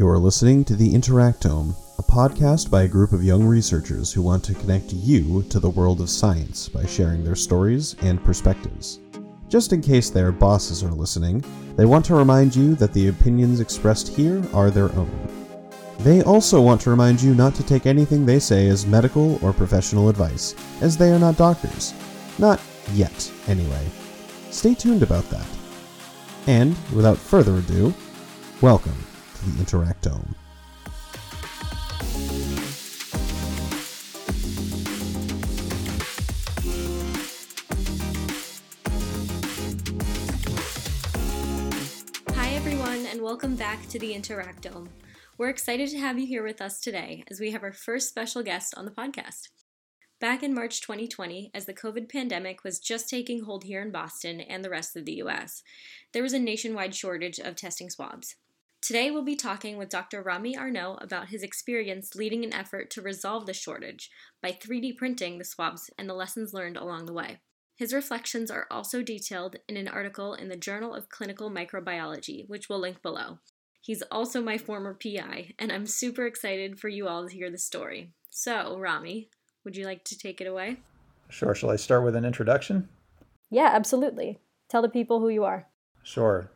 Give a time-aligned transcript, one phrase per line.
[0.00, 4.42] You're listening to The Interactome, a podcast by a group of young researchers who want
[4.44, 8.98] to connect you to the world of science by sharing their stories and perspectives.
[9.50, 11.44] Just in case their bosses are listening,
[11.76, 15.10] they want to remind you that the opinions expressed here are their own.
[15.98, 19.52] They also want to remind you not to take anything they say as medical or
[19.52, 21.92] professional advice, as they are not doctors.
[22.38, 22.58] Not
[22.94, 23.86] yet, anyway.
[24.50, 25.46] Stay tuned about that.
[26.46, 27.92] And, without further ado,
[28.62, 28.96] welcome
[29.40, 30.34] the Interactome.
[42.34, 44.88] Hi, everyone, and welcome back to the Interactome.
[45.38, 48.42] We're excited to have you here with us today as we have our first special
[48.42, 49.48] guest on the podcast.
[50.20, 54.42] Back in March 2020, as the COVID pandemic was just taking hold here in Boston
[54.42, 55.62] and the rest of the US,
[56.12, 58.36] there was a nationwide shortage of testing swabs.
[58.82, 60.22] Today, we'll be talking with Dr.
[60.22, 64.10] Ramy Arnaout about his experience leading an effort to resolve the shortage
[64.42, 67.40] by 3D printing the swabs and the lessons learned along the way.
[67.76, 72.68] His reflections are also detailed in an article in the Journal of Clinical Microbiology, which
[72.68, 73.38] we'll link below.
[73.82, 77.58] He's also my former PI, and I'm super excited for you all to hear the
[77.58, 78.12] story.
[78.30, 79.28] So, Ramy,
[79.64, 80.78] would you like to take it away?
[81.28, 81.54] Sure.
[81.54, 82.88] Shall I start with an introduction?
[83.50, 84.38] Yeah, absolutely.
[84.68, 85.66] Tell the people who you are.
[86.02, 86.50] Sure.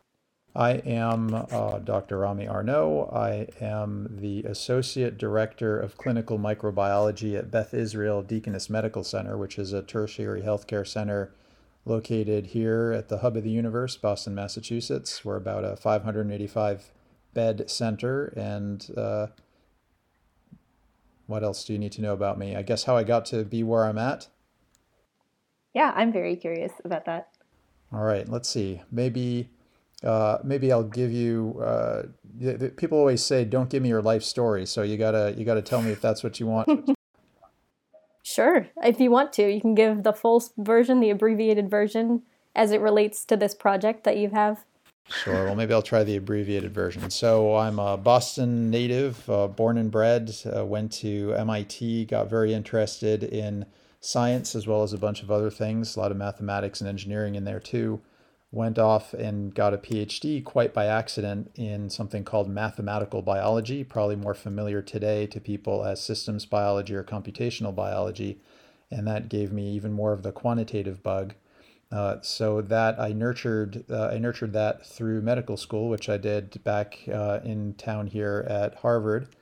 [0.55, 2.19] I am uh, Dr.
[2.19, 3.13] Ramy Arnaout.
[3.13, 9.59] I am the Associate Director of Clinical Microbiology at Beth Israel Deaconess Medical Center, which
[9.59, 11.33] is a tertiary healthcare center
[11.83, 15.25] located here at the hub of the universe, Boston, Massachusetts.
[15.25, 16.89] We're about a 585
[17.33, 18.27] bed center.
[18.37, 19.27] And uh,
[21.27, 22.55] what else do you need to know about me?
[22.55, 24.29] I guess how I got to be where I'm at.
[25.73, 27.27] Yeah, I'm very curious about that.
[27.91, 28.81] All right, let's see.
[28.89, 29.49] Maybe
[30.03, 31.61] uh, maybe I'll give you.
[31.63, 32.03] Uh,
[32.37, 35.45] the, the, people always say, "Don't give me your life story." So you gotta you
[35.45, 36.91] gotta tell me if that's what you want.
[38.23, 42.23] sure, if you want to, you can give the full version, the abbreviated version,
[42.55, 44.65] as it relates to this project that you have.
[45.07, 45.45] Sure.
[45.45, 47.11] Well, maybe I'll try the abbreviated version.
[47.11, 50.35] So I'm a Boston native, uh, born and bred.
[50.45, 53.67] Uh, went to MIT, got very interested in
[53.99, 55.95] science as well as a bunch of other things.
[55.95, 58.01] A lot of mathematics and engineering in there too
[58.55, 64.15] went off and got a PhD quite by accident in something called mathematical biology, probably
[64.15, 68.39] more familiar today to people as systems biology or computational biology.
[68.89, 71.33] And that gave me even more of the quantitative bug.
[71.91, 76.63] Uh, so that I nurtured, uh, I nurtured that through medical school, which I did
[76.63, 79.35] back uh, in town here at Harvard,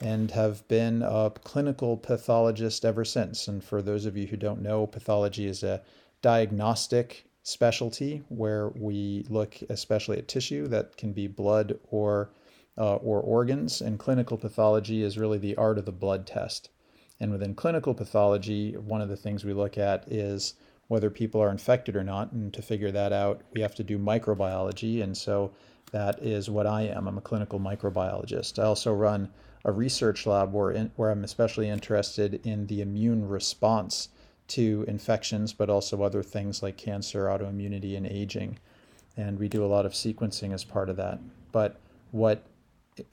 [0.00, 3.46] and have been a clinical pathologist ever since.
[3.46, 5.82] And for those of you who don't know, pathology is a
[6.20, 12.28] diagnostic specialty where we look especially at tissue that can be blood or
[12.76, 16.70] uh, or organs and clinical pathology is really the art of the blood test.
[17.20, 20.54] And within clinical pathology one of the things we look at is
[20.88, 23.96] whether people are infected or not and to figure that out we have to do
[23.96, 25.52] microbiology and so
[25.92, 27.06] that is what i am.
[27.06, 28.58] I'm a clinical microbiologist.
[28.58, 29.30] I also run
[29.64, 34.08] a research lab where, in, where i'm especially interested in the immune response
[34.48, 38.58] to infections, but also other things like cancer, autoimmunity, and aging.
[39.16, 41.18] And we do a lot of sequencing as part of that.
[41.52, 41.80] But
[42.10, 42.44] what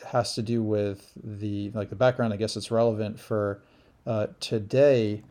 [0.06, 3.62] has to do with the like the background, I guess it's relevant for
[4.06, 5.24] uh, today,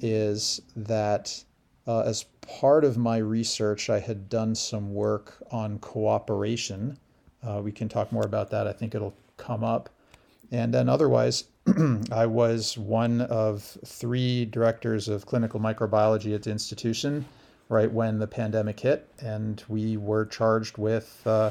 [0.00, 1.42] is that
[1.86, 6.98] uh, as part of my research, I had done some work on cooperation.
[7.42, 8.66] Uh, we can talk more about that.
[8.66, 9.88] I think it'll come up.
[10.50, 11.44] And then otherwise,
[12.12, 17.24] I was one of three directors of clinical microbiology at the institution
[17.68, 21.50] right when the pandemic hit, and we were charged with uh,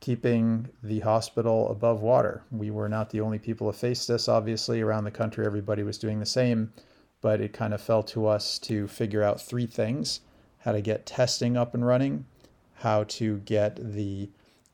[0.00, 2.42] keeping the hospital above water.
[2.50, 4.80] We were not the only people to face this, obviously.
[4.80, 6.72] Around the country, everybody was doing the same,
[7.20, 10.20] but it kind of fell to us to figure out three things
[10.58, 12.26] how to get testing up and running,
[12.74, 14.28] how to get the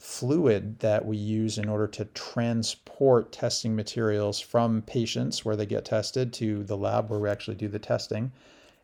[0.04, 5.86] fluid that we use in order to transport testing materials from patients where they get
[5.86, 8.30] tested to the lab where we actually do the testing.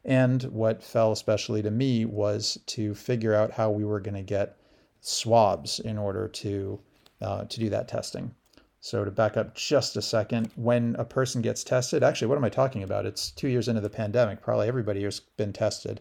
[0.03, 4.23] And what fell especially to me was to figure out how we were going to
[4.23, 4.57] get
[5.03, 6.81] swabs in order to
[7.21, 8.35] uh, to do that testing.
[8.81, 12.45] So to back up just a second, when a person gets tested, actually, what am
[12.45, 13.05] I talking about?
[13.05, 14.41] It's two years into the pandemic.
[14.41, 16.01] Probably everybody has been tested.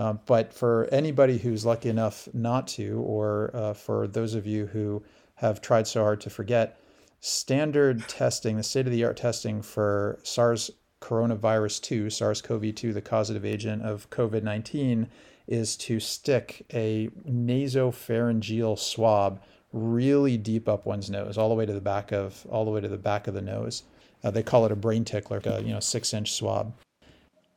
[0.00, 4.64] Uh, but for anybody who's lucky enough not to, or uh, for those of you
[4.64, 5.02] who
[5.34, 6.80] have tried so hard to forget,
[7.20, 10.70] standard testing, the state of the art testing for SARS
[11.02, 15.06] coronavirus 2, SARS CoV 2, the causative agent of COVID 19,
[15.46, 21.74] is to stick a nasopharyngeal swab really deep up one's nose, all the way to
[21.74, 23.82] the back of all the way to the back of the nose.
[24.24, 26.72] Uh, they call it a brain tickler, a, you know, six inch swab.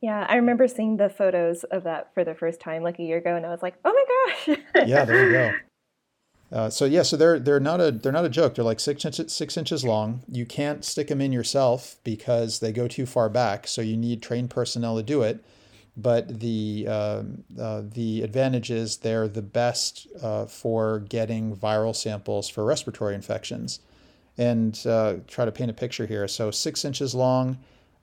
[0.04, 3.16] Yeah, I remember seeing the photos of that for the first time like a year
[3.16, 3.90] ago, and I was like, "Oh
[4.46, 5.52] my gosh!" yeah, there you go.
[6.52, 8.54] Uh, so yeah, so they're they're not a they're not a joke.
[8.54, 10.22] They're like six inches six inches long.
[10.28, 13.66] You can't stick them in yourself because they go too far back.
[13.66, 15.42] So you need trained personnel to do it.
[15.96, 17.22] But the uh,
[17.58, 23.80] uh, the advantage is they're the best uh, for getting viral samples for respiratory infections.
[24.36, 26.28] And uh, try to paint a picture here.
[26.28, 27.56] So six inches long.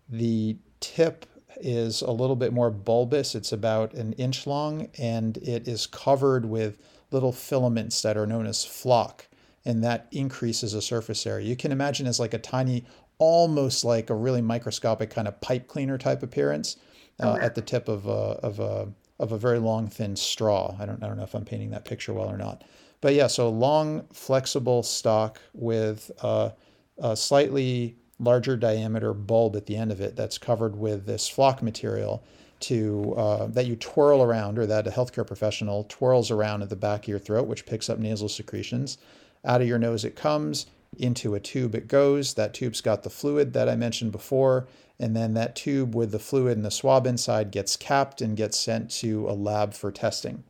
[0.09, 1.27] The tip
[1.59, 3.35] is a little bit more bulbous.
[3.35, 6.77] It's about an inch long, and it is covered with
[7.11, 9.27] little filaments that are known as flock,
[9.65, 11.47] and that increases the surface area.
[11.47, 12.85] You can imagine as like a tiny,
[13.17, 16.77] almost like a really microscopic kind of pipe cleaner type appearance
[17.19, 18.87] uh, at the tip of a, of a
[19.19, 20.75] of a very long thin straw.
[20.79, 22.63] I don't I don't know if I'm painting that picture well or not,
[23.01, 26.53] but yeah, so long flexible stalk with a,
[26.97, 31.61] a slightly larger diameter bulb at the end of it that's covered with this flock
[31.61, 32.23] material
[32.59, 36.75] to uh, that you twirl around or that a healthcare professional twirls around at the
[36.75, 38.99] back of your throat which picks up nasal secretions.
[39.43, 42.35] Out of your nose it comes into a tube it goes.
[42.35, 44.67] That tube's got the fluid that i mentioned before
[44.99, 48.59] and then that tube with the fluid and the swab inside gets capped and gets
[48.59, 50.43] sent to a lab for testing.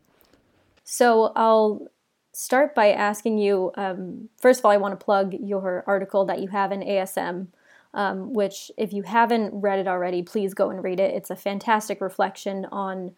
[0.83, 1.87] So i'll
[2.33, 6.39] start by asking you um, first of all i want to plug your article that
[6.39, 7.47] you have in asm
[7.93, 11.13] um, which, if you haven't read it already, please go and read it.
[11.13, 13.11] It's a fantastic reflection on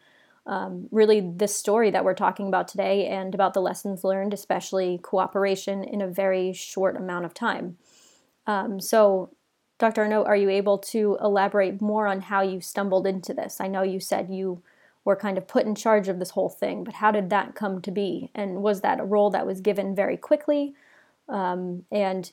[0.46, 5.00] um, really this story that we're talking about today and about the lessons learned, especially
[5.02, 7.78] cooperation in a very short amount of time.
[8.46, 9.30] Um, so,
[9.80, 10.04] Dr.
[10.04, 13.62] Arnaout, are you able to elaborate more on how you stumbled into this?
[13.62, 14.62] I know you said you
[15.06, 17.82] were kind of put in charge of this whole thing, but how did that come
[17.82, 18.30] to be?
[18.36, 20.74] And was that a role that was given very quickly?
[21.28, 22.32] Um, and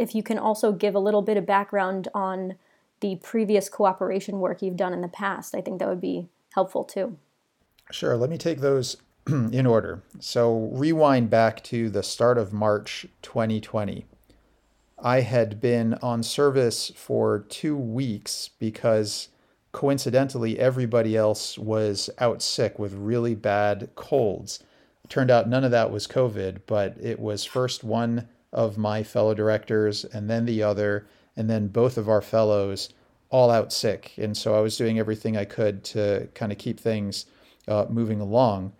[0.00, 2.54] if you can also give a little bit of background on
[3.00, 6.84] the previous cooperation work you've done in the past, I think that would be helpful
[6.84, 7.18] too.
[7.92, 8.16] Sure.
[8.16, 10.02] Let me take those in order.
[10.18, 14.06] So, rewind back to the start of March 2020.
[14.98, 19.28] I had been on service for two weeks because
[19.72, 24.60] coincidentally everybody else was out sick with really bad colds.
[25.10, 29.34] Turned out none of that was COVID, but it was first one of my fellow
[29.34, 31.06] directors and then the other,
[31.36, 32.90] and then both of our fellows
[33.30, 34.12] all out sick.
[34.18, 37.26] And so I was doing everything I could to kind of keep things
[37.68, 38.72] uh, moving along.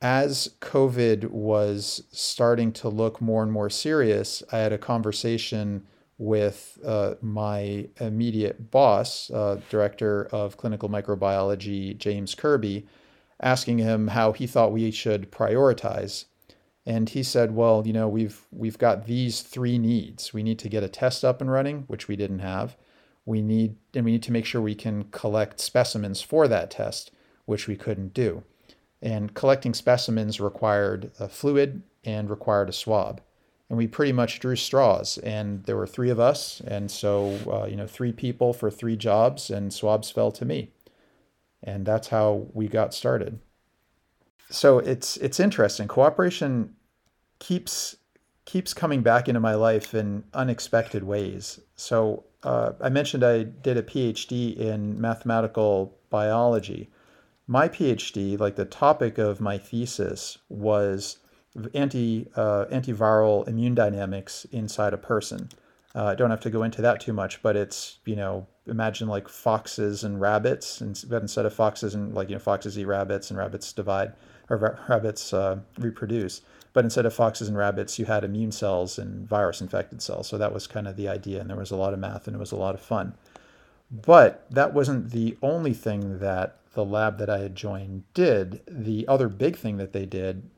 [0.00, 5.86] As COVID was starting to look more and more serious, I had a conversation
[6.18, 12.86] with uh, my immediate boss, uh, director of clinical microbiology, James Kirby,
[13.40, 16.26] asking him how he thought we should prioritize
[16.84, 20.32] and he said, "Well, you know, we've we've got these three needs.
[20.34, 22.76] We need to get a test up and running, which we didn't have.
[23.24, 27.12] We need and we need to make sure we can collect specimens for that test,
[27.44, 28.42] which we couldn't do.
[29.00, 33.20] And collecting specimens required a fluid and required a swab.
[33.68, 35.18] And we pretty much drew straws.
[35.18, 38.96] And there were three of us, and so uh, you know, three people for three
[38.96, 40.72] jobs, and swabs fell to me.
[41.62, 43.38] And that's how we got started."
[44.52, 45.88] So it's it's interesting.
[45.88, 46.74] Cooperation
[47.38, 47.96] keeps
[48.44, 51.60] keeps coming back into my life in unexpected ways.
[51.76, 56.90] So uh, I mentioned I did a PhD in mathematical biology.
[57.46, 61.18] My PhD, like the topic of my thesis, was
[61.74, 65.48] anti uh, antiviral immune dynamics inside a person.
[65.94, 69.08] Uh, I don't have to go into that too much, but it's you know imagine
[69.08, 72.84] like foxes and rabbits, and but instead of foxes and like you know foxes eat
[72.84, 74.12] rabbits and rabbits divide
[74.48, 76.42] or rabbits uh, reproduce.
[76.72, 80.28] But instead of foxes and rabbits, you had immune cells and virus infected cells.
[80.28, 81.40] So that was kind of the idea.
[81.40, 83.14] And there was a lot of math and it was a lot of fun.
[83.90, 88.62] But that wasn't the only thing that the lab that I had joined did.
[88.66, 90.48] The other big thing that they did,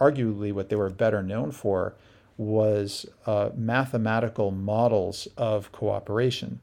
[0.00, 1.94] arguably what they were better known for,
[2.36, 6.60] was uh, mathematical models of cooperation.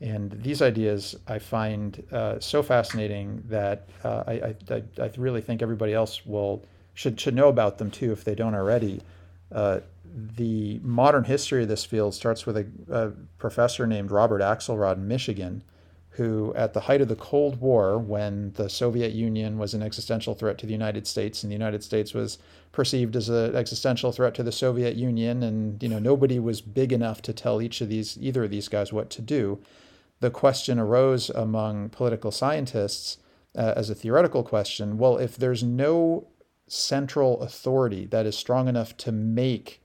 [0.00, 5.60] And these ideas I find uh, so fascinating that uh, I, I, I, really think
[5.60, 6.64] everybody else will
[6.94, 9.02] should, should know about them too if they don't already.
[9.52, 9.80] Uh,
[10.36, 15.06] the modern history of this field starts with a, a, professor named Robert Axelrod in
[15.06, 15.62] Michigan,
[16.10, 20.34] who, at the height of the Cold War, when the Soviet Union was an existential
[20.34, 22.38] threat to the United States, and the United States was
[22.72, 26.92] perceived as an existential threat to the Soviet Union, and you know nobody was big
[26.92, 29.58] enough to tell each of these either of these guys what to do
[30.20, 33.18] the question arose among political scientists
[33.56, 36.28] uh, as a theoretical question well, if there's no
[36.68, 39.82] central authority that is strong enough to make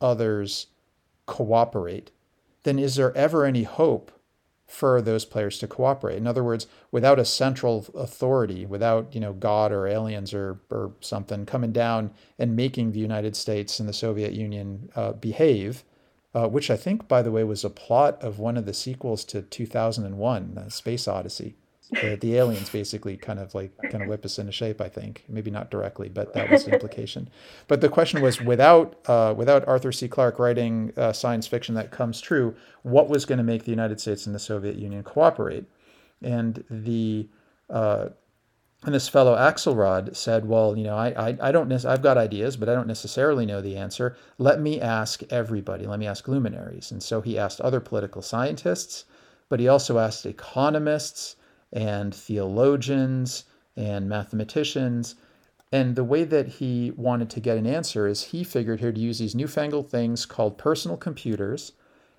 [0.00, 0.68] others
[1.26, 2.10] cooperate,
[2.62, 4.12] then is there ever any hope
[4.66, 6.18] for those players to cooperate?
[6.18, 10.92] In other words, without a central authority, without you know God or aliens or or
[11.00, 15.82] something coming down and making the United States and the Soviet Union uh, behave,
[16.38, 19.24] uh, which I think, by the way, was a plot of one of the sequels
[19.26, 21.56] to 2001, Space Odyssey
[21.90, 24.80] the, the aliens basically kind of like kind of whip us into shape.
[24.80, 27.30] I think maybe not directly, but that was the implication.
[27.66, 30.08] But the question was, without uh, without Arthur C.
[30.08, 34.00] Clarke writing uh, science fiction that comes true, what was going to make the United
[34.00, 35.64] States and the Soviet Union cooperate?
[36.22, 37.28] And the
[37.70, 38.08] uh,
[38.84, 42.56] and this fellow Axelrod said, "Well, you know, I, I, I don't I've got ideas,
[42.56, 44.16] but I don't necessarily know the answer.
[44.38, 45.84] Let me ask everybody.
[45.84, 49.04] Let me ask luminaries." And so he asked other political scientists,
[49.48, 51.34] but he also asked economists
[51.72, 53.44] and theologians
[53.76, 55.16] and mathematicians.
[55.72, 59.18] And the way that he wanted to get an answer is he figured he'd use
[59.18, 61.72] these newfangled things called personal computers,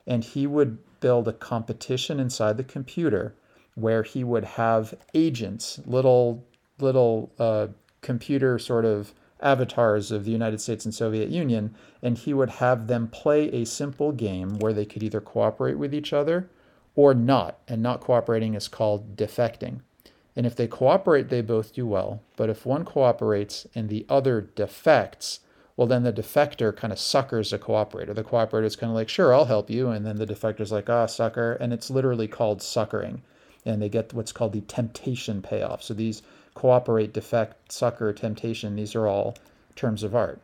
[0.06, 3.34] and he would build a competition inside the computer
[3.75, 6.46] where he would have agents, little
[6.82, 7.68] little uh,
[8.02, 12.88] computer sort of avatars of the United States and Soviet Union, and he would have
[12.88, 16.50] them play a simple game where they could either cooperate with each other
[16.96, 17.60] or not.
[17.68, 19.82] And not cooperating is called defecting.
[20.36, 22.22] And if they cooperate, they both do well.
[22.38, 25.42] But if one cooperates and the other defects,
[25.76, 28.14] well, then the defector kind of suckers the cooperator.
[28.14, 29.90] The cooperator is kind of like, sure, I'll help you.
[29.90, 31.54] And then the defector's like, ah, sucker.
[31.54, 33.22] And it's literally called suckering.
[33.66, 35.84] And they get what's called the temptation payoff.
[35.84, 36.22] So these
[36.60, 39.38] cooperate, defect, sucker, temptation, these are all
[39.78, 40.42] terms of art.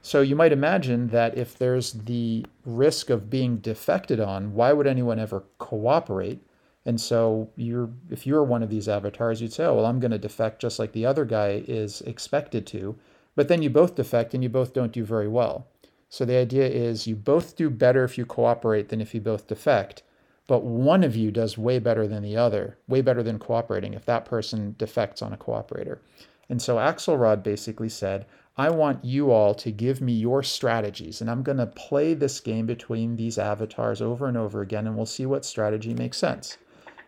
[0.00, 4.86] So you might imagine that if there's the risk of being defected on, why would
[4.86, 6.40] anyone ever cooperate?
[6.86, 10.12] And so you're if you're one of these avatars, you'd say, "Oh, well, I'm going
[10.12, 12.96] to defect just like the other guy is expected to."
[13.36, 15.66] But then you both defect and you both don't do very well.
[16.08, 19.46] So the idea is you both do better if you cooperate than if you both
[19.46, 20.02] defect,
[20.50, 24.04] but one of you does way better than the other, way better than cooperating if
[24.04, 26.00] that person defects on a cooperator.
[26.48, 28.26] And so Axelrod basically said,
[28.56, 32.40] I want you all to give me your strategies, and I'm going to play this
[32.40, 36.58] game between these avatars over and over again, and we'll see what strategy makes sense.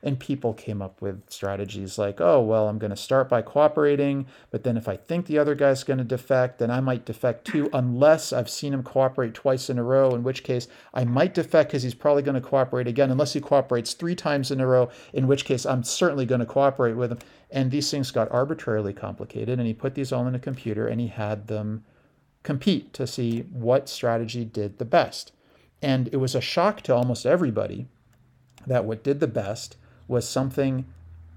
[0.04, 4.26] And people came up with strategies like, oh, well, I'm going to start by cooperating,
[4.50, 7.44] but then if I think the other guy's going to defect, then I might defect
[7.44, 11.34] too, unless I've seen him cooperate twice in a row, in which case I might
[11.34, 14.66] defect because he's probably going to cooperate again, unless he cooperates three times in a
[14.66, 17.18] row, in which case I'm certainly going to cooperate with him.
[17.50, 21.00] And these things got arbitrarily complicated, and he put these all in a computer and
[21.00, 21.84] he had them
[22.42, 25.32] compete to see what strategy did the best.
[25.80, 27.88] And it was a shock to almost everybody
[28.66, 29.76] that what did the best
[30.08, 30.86] was something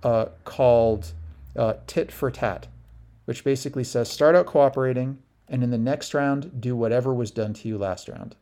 [0.03, 1.13] uh, called
[1.55, 2.67] uh, tit for tat,
[3.25, 5.17] which basically says start out cooperating
[5.48, 8.36] and in the next round do whatever was done to you last round.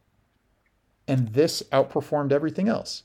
[1.08, 3.04] And this outperformed everything else.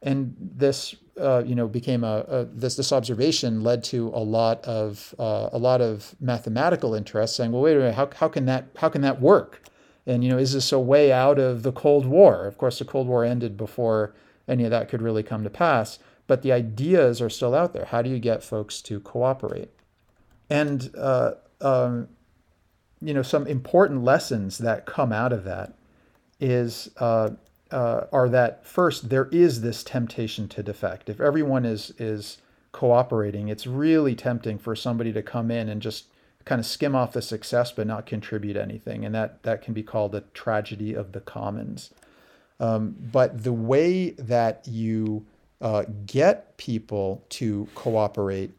[0.00, 4.64] And this, uh, you know, became a, a, this this observation led to a lot
[4.64, 8.46] of uh, a lot of mathematical interest, saying, well, wait a minute, how, how can
[8.46, 9.62] that how can that work?
[10.06, 12.46] And you know, is this a way out of the Cold War?
[12.46, 14.14] Of course, the Cold War ended before
[14.48, 17.86] any of that could really come to pass but the ideas are still out there.
[17.86, 19.70] How do you get folks to cooperate?
[20.48, 22.08] And uh, um,
[23.00, 25.74] you know, some important lessons that come out of that
[26.40, 27.30] is uh,
[27.70, 31.08] uh, are that first there is this temptation to defect.
[31.08, 32.38] If everyone is is
[32.70, 36.06] cooperating, it's really tempting for somebody to come in and just
[36.44, 39.82] kind of skim off the success but not contribute anything, and that that can be
[39.82, 41.90] called a tragedy of the commons.
[42.60, 45.26] Um, but the way that you
[45.62, 48.50] uh, get people to cooperate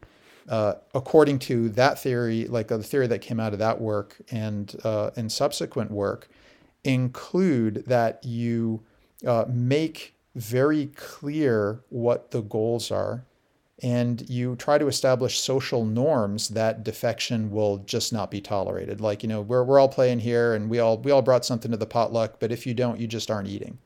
[0.48, 4.20] uh, according to that theory, like uh, the theory that came out of that work
[4.30, 6.28] and uh, subsequent work,
[6.84, 8.82] include that you
[9.26, 13.24] uh, make very clear what the goals are,
[13.82, 19.00] and you try to establish social norms that defection will just not be tolerated.
[19.00, 21.70] Like you know, we're we're all playing here, and we all we all brought something
[21.70, 23.78] to the potluck, but if you don't, you just aren't eating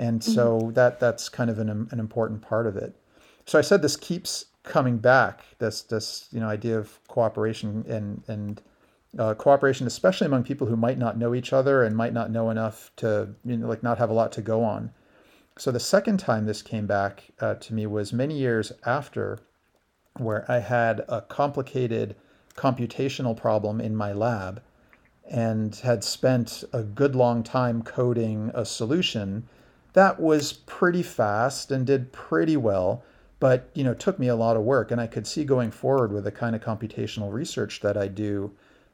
[0.00, 0.32] and mm-hmm.
[0.32, 2.96] so that that's kind of an, an important part of it
[3.46, 8.22] so i said this keeps coming back this this you know idea of cooperation and
[8.26, 8.62] and
[9.18, 12.50] uh, cooperation especially among people who might not know each other and might not know
[12.50, 14.90] enough to you know like not have a lot to go on
[15.58, 19.38] so the second time this came back uh, to me was many years after
[20.16, 22.14] where i had a complicated
[22.56, 24.62] computational problem in my lab
[25.28, 29.48] and had spent a good long time coding a solution
[29.92, 33.02] that was pretty fast and did pretty well
[33.38, 36.12] but you know took me a lot of work and i could see going forward
[36.12, 38.52] with the kind of computational research that i do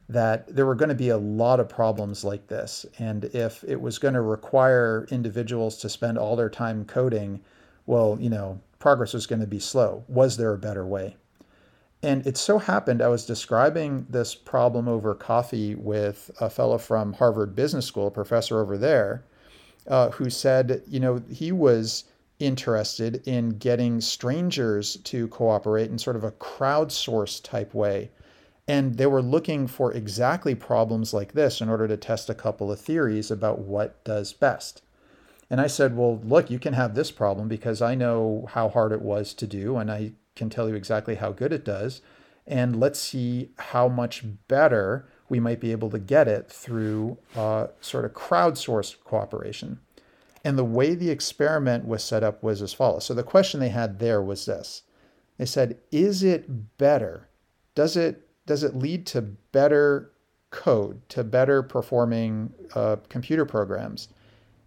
[0.09, 2.85] that there were going to be a lot of problems like this.
[2.97, 7.41] And if it was going to require individuals to spend all their time coding,
[7.85, 10.03] well, you know, progress was going to be slow.
[10.07, 11.17] Was there a better way?
[12.03, 17.13] And it so happened I was describing this problem over coffee with a fellow from
[17.13, 19.23] Harvard Business School, a professor over there,
[19.87, 22.05] uh, who said, you know, he was
[22.39, 28.11] interested in getting strangers to cooperate in sort of a crowdsourced type way
[28.67, 32.71] and they were looking for exactly problems like this in order to test a couple
[32.71, 34.81] of theories about what does best.
[35.49, 38.91] And I said, Well, look, you can have this problem because I know how hard
[38.91, 42.01] it was to do, and I can tell you exactly how good it does.
[42.45, 47.67] And let's see how much better we might be able to get it through uh,
[47.81, 49.79] sort of crowdsourced cooperation.
[50.43, 53.05] And the way the experiment was set up was as follows.
[53.05, 54.83] So the question they had there was this
[55.37, 57.27] they said, Is it better?
[57.75, 60.11] Does it does it lead to better
[60.49, 64.07] code, to better performing uh, computer programs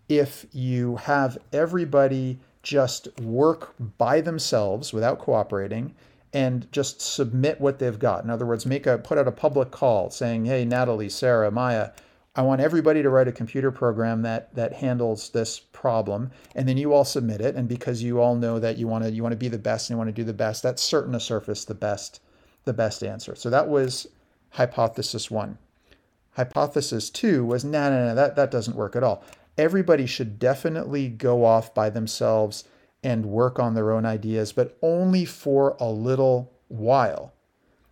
[0.09, 5.95] if you have everybody just work by themselves without cooperating
[6.33, 8.25] and just submit what they've got.
[8.25, 11.91] In other words, make a put out a public call saying, "Hey, Natalie, Sarah, Maya,
[12.37, 16.77] I want everybody to write a computer program that that handles this problem, and then
[16.77, 17.57] you all submit it.
[17.57, 19.91] And because you all know that you want to you want to be the best
[19.91, 22.21] and you want to do the best, that's certain to surface the best
[22.65, 23.35] the best answer.
[23.35, 24.07] So that was
[24.51, 25.59] hypothesis one.
[26.33, 29.25] Hypothesis two was no, no, no, that, that doesn't work at all.
[29.59, 32.65] Everybody should definitely go off by themselves
[33.03, 37.33] and work on their own ideas, but only for a little while.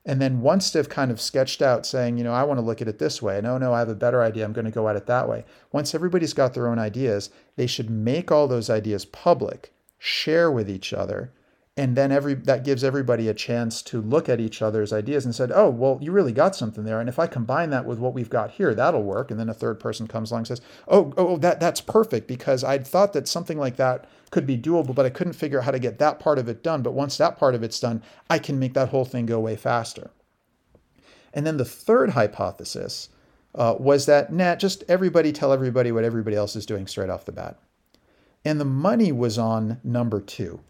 [0.04, 2.80] And then once they've kind of sketched out saying, you know, I want to look
[2.80, 4.70] at it this way, no, oh, no, I have a better idea, I'm going to
[4.70, 5.44] go at it that way.
[5.70, 10.70] Once everybody's got their own ideas, they should make all those ideas public, share with
[10.70, 11.32] each other,
[11.78, 15.32] and then every that gives everybody a chance to look at each other's ideas and
[15.32, 16.98] said oh well you really got something there.
[16.98, 19.30] And if i combine that with what we've got here that'll work.
[19.30, 22.26] And then a third person comes along and says oh oh, oh that that's perfect
[22.26, 25.64] because i'd thought that something like that could be doable but i couldn't figure out
[25.64, 26.82] how to get that part of it done.
[26.82, 29.54] But once that part of it's done i can make that whole thing go way
[29.54, 30.10] faster.
[31.32, 33.08] And then the third hypothesis
[33.54, 37.24] uh, was that nah just everybody tell everybody what everybody else is doing straight off
[37.24, 37.56] the bat.
[38.44, 40.60] And the money was on number two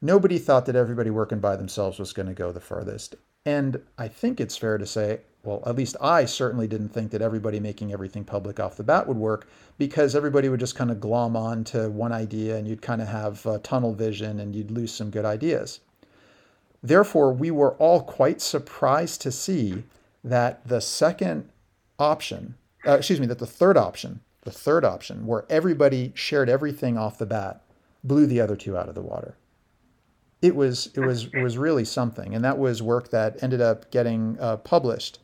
[0.00, 3.16] nobody thought that everybody working by themselves was going to go the furthest.
[3.44, 7.22] And I think it's fair to say, well, at least I certainly didn't think that
[7.22, 11.00] everybody making everything public off the bat would work because everybody would just kind of
[11.00, 14.72] glom on to one idea and you'd kind of have uh, tunnel vision and you'd
[14.72, 15.80] lose some good ideas.
[16.82, 19.84] Therefore, we were all quite surprised to see
[20.24, 21.48] that the second
[21.98, 26.98] option, uh, excuse me, that the third option, the third option, where everybody shared everything
[26.98, 27.62] off the bat,
[28.02, 29.36] blew the other two out of the water
[30.46, 33.90] it was it was it was really something, and that was work that ended up
[33.90, 35.18] getting uh, published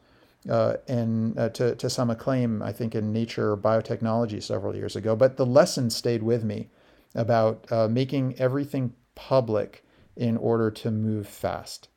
[0.50, 5.14] uh, and uh, to to some acclaim, I think, in Nature Biotechnology several years ago.
[5.14, 6.68] But the lesson stayed with me
[7.14, 9.84] about uh, making everything public
[10.16, 11.88] in order to move fast.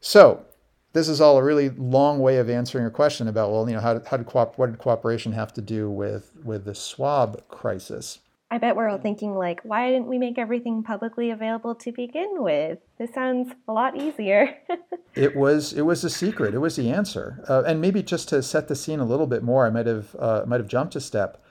[0.00, 0.44] So
[0.92, 3.80] this is all a really long way of answering your question about well, you know,
[3.80, 8.20] how, did, how did what did cooperation have to do with with the swab crisis?
[8.50, 12.42] I bet we're all thinking like, why didn't we make everything publicly available to begin
[12.42, 12.78] with?
[12.98, 14.56] This sounds a lot easier.
[15.14, 16.54] it was it was a secret.
[16.54, 17.44] It was the answer.
[17.46, 20.16] Uh, and maybe just to set the scene a little bit more, I might have
[20.18, 21.42] uh, might have jumped a step.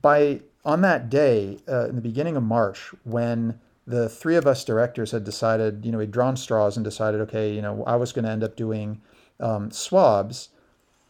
[0.00, 4.64] By on that day, uh, in the beginning of March, when the three of us
[4.64, 8.12] directors had decided, you know, we'd drawn straws and decided, okay, you know, I was
[8.12, 9.02] going to end up doing
[9.40, 10.50] um, swabs.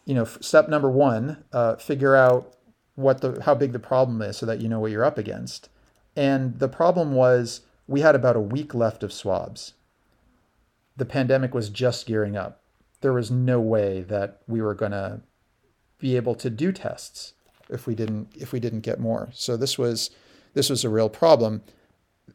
[0.04, 2.56] You know, step number one, uh, figure out
[2.94, 5.68] what the how big the problem is so that you know what you're up against.
[6.16, 9.74] And the problem was we had about a week left of swabs.
[10.96, 12.61] The pandemic was just gearing up.
[13.00, 15.20] There was no way that we were going to
[15.98, 17.33] be able to do tests
[17.70, 19.31] if we didn't if we didn't get more.
[19.33, 20.11] So this was
[20.55, 21.62] this was a real problem.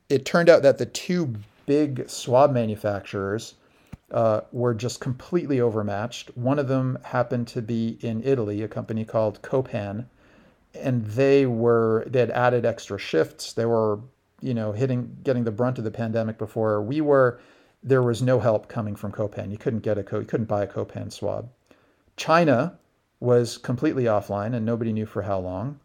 [0.09, 3.55] It turned out that the two big swab manufacturers
[4.11, 6.35] uh, were just completely overmatched.
[6.35, 10.09] One of them happened to be in Italy, a company called Copan,
[10.81, 13.53] and they were they had added extra shifts.
[13.53, 13.99] They were
[14.41, 17.39] you know hitting getting the brunt of the pandemic before we were.
[17.83, 19.51] There was no help coming from Copan.
[19.51, 21.49] You couldn't get a co- you couldn't buy a Copan swab.
[22.15, 22.77] China
[23.19, 25.79] was completely offline and nobody knew for how long.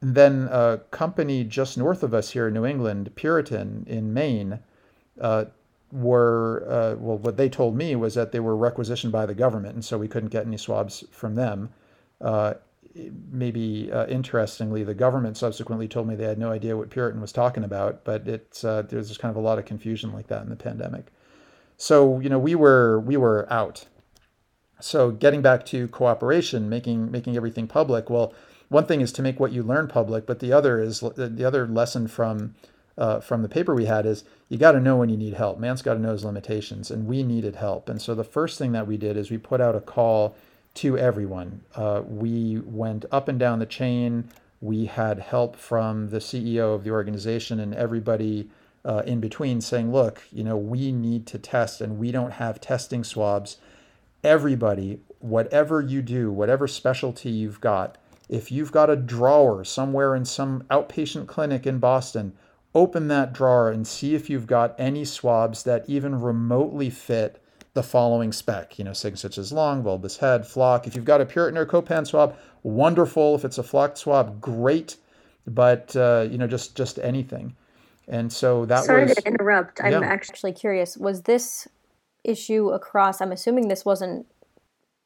[0.00, 4.60] And then a company just north of us here in New England, Puritan in Maine,
[5.20, 5.46] uh,
[5.92, 7.18] were uh, well.
[7.18, 10.08] What they told me was that they were requisitioned by the government, and so we
[10.08, 11.70] couldn't get any swabs from them.
[12.20, 12.54] Uh,
[12.94, 17.32] maybe uh, interestingly, the government subsequently told me they had no idea what Puritan was
[17.32, 20.42] talking about, but it's uh, there's just kind of a lot of confusion like that
[20.42, 21.06] in the pandemic.
[21.76, 23.86] So you know we were we were out.
[24.80, 28.10] So getting back to cooperation, making making everything public.
[28.10, 28.34] Well,
[28.68, 31.66] one thing is to make what you learn public, but the other is the other
[31.66, 32.54] lesson from
[32.98, 35.58] uh, from the paper we had is you got to know when you need help.
[35.58, 37.88] Man's got to know his limitations, and we needed help.
[37.88, 40.36] And so the first thing that we did is we put out a call
[40.74, 41.62] to everyone.
[41.74, 44.28] Uh, we went up and down the chain.
[44.60, 48.50] We had help from the CEO of the organization and everybody
[48.84, 52.60] uh, in between saying, look, you know, we need to test and we don't have
[52.60, 53.58] testing swabs.
[54.22, 60.24] Everybody, whatever you do, whatever specialty you've got, if you've got a drawer somewhere in
[60.24, 62.32] some outpatient clinic in Boston,
[62.74, 67.82] open that drawer and see if you've got any swabs that even remotely fit the
[67.82, 70.86] following spec, you know, such as lung, bulbous head, flock.
[70.86, 73.34] If you've got a Puritan or Copan swab, wonderful.
[73.34, 74.96] If it's a flock swab, great.
[75.46, 77.56] But uh, you know, just just anything.
[78.08, 79.14] And so that Sorry was.
[79.14, 79.82] to interrupt.
[79.82, 80.96] I'm actually curious.
[80.96, 81.68] Was this
[82.24, 83.20] issue across?
[83.20, 84.26] I'm assuming this wasn't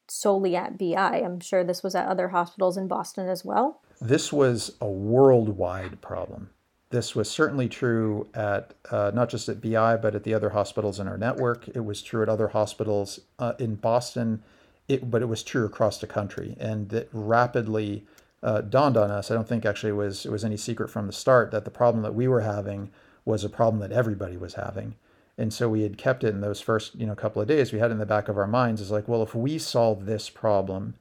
[0.07, 0.95] solely at BI.
[0.95, 3.81] I'm sure this was at other hospitals in Boston as well.
[4.01, 6.49] This was a worldwide problem.
[6.95, 10.97] This was certainly true at uh, not just at BI, but at the other hospitals
[10.97, 11.67] in our network.
[11.67, 14.41] It was true at other hospitals uh, in Boston,
[14.87, 16.55] it, but it was true across the country.
[16.57, 18.05] And it rapidly
[18.41, 19.29] uh, dawned on us.
[19.29, 21.69] I don't think actually it was it was any secret from the start that the
[21.69, 22.91] problem that we were having
[23.25, 24.95] was a problem that everybody was having.
[25.37, 27.73] And so we had kept it in those first you know couple of days.
[27.73, 30.29] We had in the back of our minds is like, well, if we solve this
[30.29, 30.93] problem,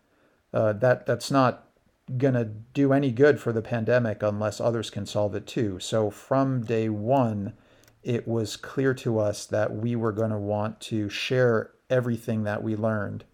[0.53, 1.69] uh, that that's not
[2.19, 5.79] going to do any good for the pandemic unless others can solve it too.
[5.81, 7.55] So from day one,
[8.03, 12.63] it was clear to us that we were going to want to share everything that
[12.63, 13.25] we learned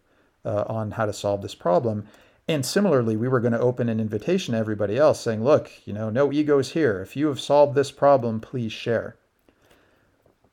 [0.44, 2.06] uh, on how to solve this problem.
[2.46, 5.92] And similarly, we were going to open an invitation to everybody else saying, look, you
[5.92, 7.00] know, no egos here.
[7.00, 9.16] If you have solved this problem, please share.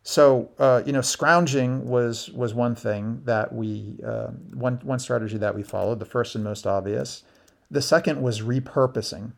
[0.04, 5.38] So, uh, you know, scrounging was was one thing that we uh, one one strategy
[5.38, 6.00] that we followed.
[6.00, 7.24] The first and most obvious.
[7.70, 9.34] The second was repurposing.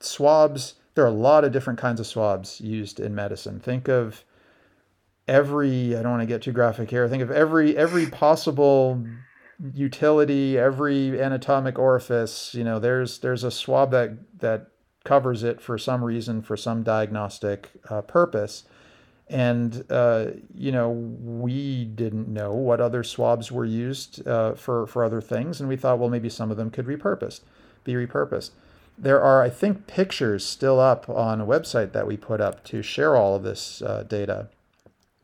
[0.00, 3.60] Swabs, there are a lot of different kinds of swabs used in medicine.
[3.60, 4.24] Think of
[5.26, 9.04] every, I don't want to get too graphic here, think of every every possible
[9.74, 14.68] utility, every anatomic orifice, you know, there's there's a swab that that
[15.04, 18.64] covers it for some reason, for some diagnostic uh, purpose.
[19.30, 25.04] And, uh, you know, we didn't know what other swabs were used uh, for, for
[25.04, 25.60] other things.
[25.60, 27.42] And we thought, well, maybe some of them could repurposed,
[27.84, 28.50] be repurposed.
[28.98, 32.82] There are, I think, pictures still up on a website that we put up to
[32.82, 34.48] share all of this uh, data.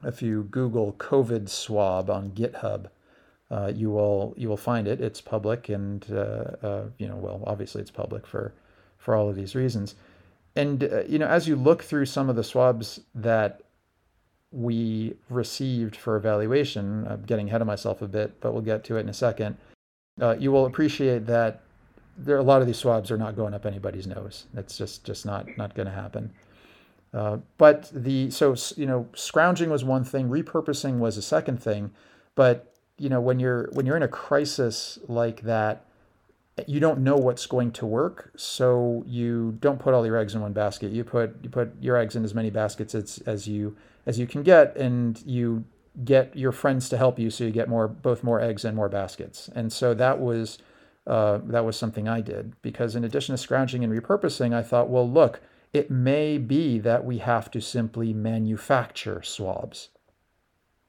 [0.05, 2.87] If you Google COVID swab on GitHub,
[3.51, 5.01] uh, you will you will find it.
[5.01, 8.53] It's public, and uh, uh, you know, well, obviously, it's public for
[8.99, 9.95] for all of these reasons.
[10.55, 13.61] And you know, as you look through some of the swabs that
[14.57, 18.97] we received for evaluation, I'm getting ahead of myself a bit, but we'll get to
[18.97, 19.59] it in a second,
[20.21, 21.61] uh, you will appreciate that
[22.17, 24.47] there a lot of these swabs are not going up anybody's nose.
[24.55, 26.33] That's just just not not going to happen.
[27.13, 31.91] Uh, but the so you know scrounging was one thing, repurposing was a second thing.
[32.35, 35.85] But you know when you're when you're in a crisis like that,
[36.67, 40.41] you don't know what's going to work, so you don't put all your eggs in
[40.41, 40.93] one basket.
[40.93, 44.27] You put you put your eggs in as many baskets as as you as you
[44.27, 45.65] can get, and you
[46.05, 48.89] get your friends to help you, so you get more both more eggs and more
[48.89, 49.49] baskets.
[49.55, 50.59] And so that was
[51.07, 54.89] uh, that was something I did because in addition to scrounging and repurposing, I thought,
[54.89, 55.41] well, look,
[55.73, 59.91] it may be that we have to simply manufacture swabs.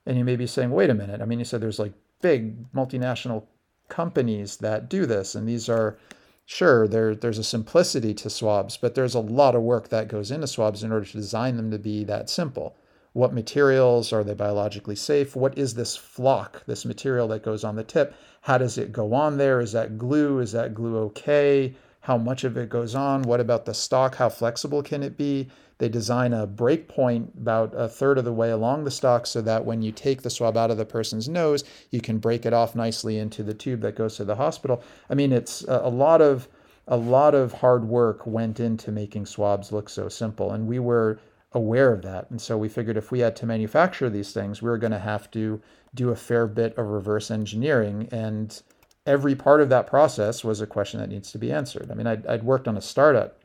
[0.06, 1.22] And you may be saying, wait a minute.
[1.22, 3.44] I mean, you said there's like big multinational
[3.90, 5.98] companies that do this, and these are
[6.46, 10.32] sure there there's a simplicity to swabs, but there's a lot of work that goes
[10.32, 12.76] into swabs in order to design them to be that simple.
[13.18, 15.36] What materials are they biologically safe?
[15.36, 18.14] What is this flock, this material that goes on the tip?
[18.42, 19.60] How does it go on there?
[19.60, 20.38] Is that glue?
[20.38, 21.74] Is that glue okay?
[22.02, 23.24] How much of it goes on?
[23.24, 24.18] What about the stalk?
[24.18, 25.50] How flexible can it be?
[25.80, 29.42] They design a break point about a third of the way along the stalk so
[29.42, 32.54] that when you take the swab out of the person's nose, you can break it
[32.54, 34.84] off nicely into the tube that goes to the hospital.
[35.10, 36.48] I mean, it's a lot of
[36.88, 41.20] a lot of hard work went into making swabs look so simple, and we were
[41.58, 42.30] aware of that.
[42.30, 45.00] And so we figured if we had to manufacture these things, we were going to
[45.14, 45.62] have to
[45.94, 48.08] do a fair bit of reverse engineering.
[48.12, 48.62] And
[49.06, 51.92] every part of that process was a question that needs to be answered.
[51.92, 53.40] I mean, I'd, I'd worked on a startup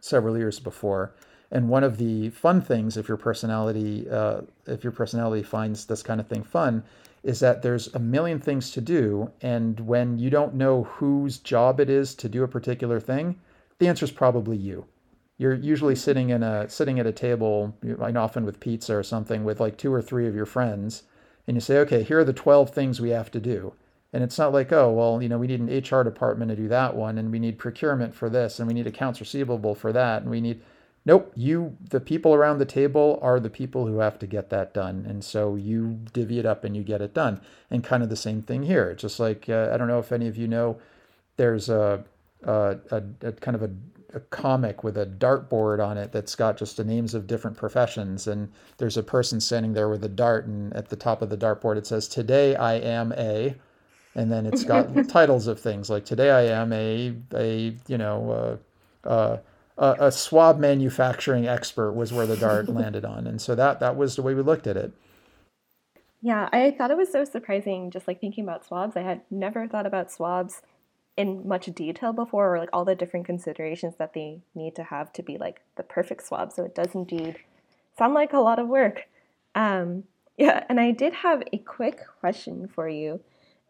[0.00, 1.14] several years before.
[1.50, 6.02] And one of the fun things, if your personality, uh, if your personality finds this
[6.02, 6.82] kind of thing fun,
[7.22, 11.80] is that there's a million things to do, and when you don't know whose job
[11.80, 13.36] it is to do a particular thing,
[13.78, 14.84] the answer is probably you
[15.38, 19.60] you're usually sitting in a sitting at a table, often with pizza or something, with
[19.60, 21.04] like two or three of your friends,
[21.46, 23.72] and you say, okay, here are the twelve things we have to do,
[24.12, 26.68] And it's not like, oh, well, you know, we need an HR department to do
[26.68, 30.22] that one, and we need procurement for this, and we need accounts receivable for that,
[30.22, 30.60] and we need
[31.08, 34.74] Nope, you the people around the table are the people who have to get that
[34.74, 37.40] done, and so you divvy it up and you get it done.
[37.70, 38.92] And kind of the same thing here.
[38.94, 40.78] Just like uh, I don't know if any of you know,
[41.38, 42.04] there's a
[42.44, 43.70] a, a, a kind of a,
[44.14, 48.26] a, comic with a dartboard on it that's got just the names of different professions,
[48.26, 51.36] and there's a person standing there with a dart, and at the top of the
[51.36, 53.54] dartboard it says, "Today I am a."
[54.14, 58.58] And then it's got titles of things like today I am a a you know
[59.04, 59.36] uh, uh,
[59.76, 63.96] a, a swab manufacturing expert was where the dart landed on, and so that that
[63.96, 64.92] was the way we looked at it.
[66.20, 67.90] Yeah, I thought it was so surprising.
[67.90, 70.62] Just like thinking about swabs, I had never thought about swabs
[71.18, 75.12] in much detail before, or like all the different considerations that they need to have
[75.12, 76.52] to be like the perfect swab.
[76.52, 77.36] So it does indeed
[77.98, 79.08] sound like a lot of work.
[79.54, 80.04] Um,
[80.38, 83.20] yeah, and I did have a quick question for you.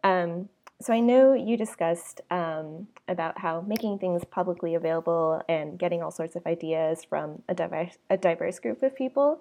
[0.04, 6.02] Um, so I know you discussed um, about how making things publicly available and getting
[6.02, 9.40] all sorts of ideas from a diverse, a diverse group of people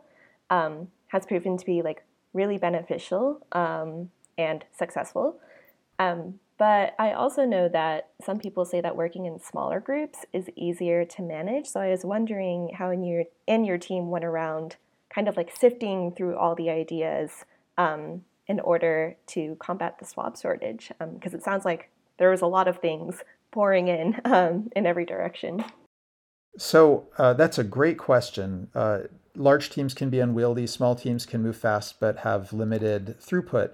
[0.49, 5.39] um, has proven to be like really beneficial um, and successful.
[5.99, 10.49] Um, but I also know that some people say that working in smaller groups is
[10.55, 11.67] easier to manage.
[11.67, 14.77] So I was wondering how in your your team went around
[15.13, 17.45] kind of like sifting through all the ideas
[17.77, 20.91] um, in order to combat the swab shortage?
[20.99, 24.85] Because um, it sounds like there was a lot of things pouring in um, in
[24.85, 25.63] every direction.
[26.57, 28.69] So uh, that's a great question.
[28.73, 29.01] Uh,
[29.35, 33.71] large teams can be unwieldy, small teams can move fast but have limited throughput.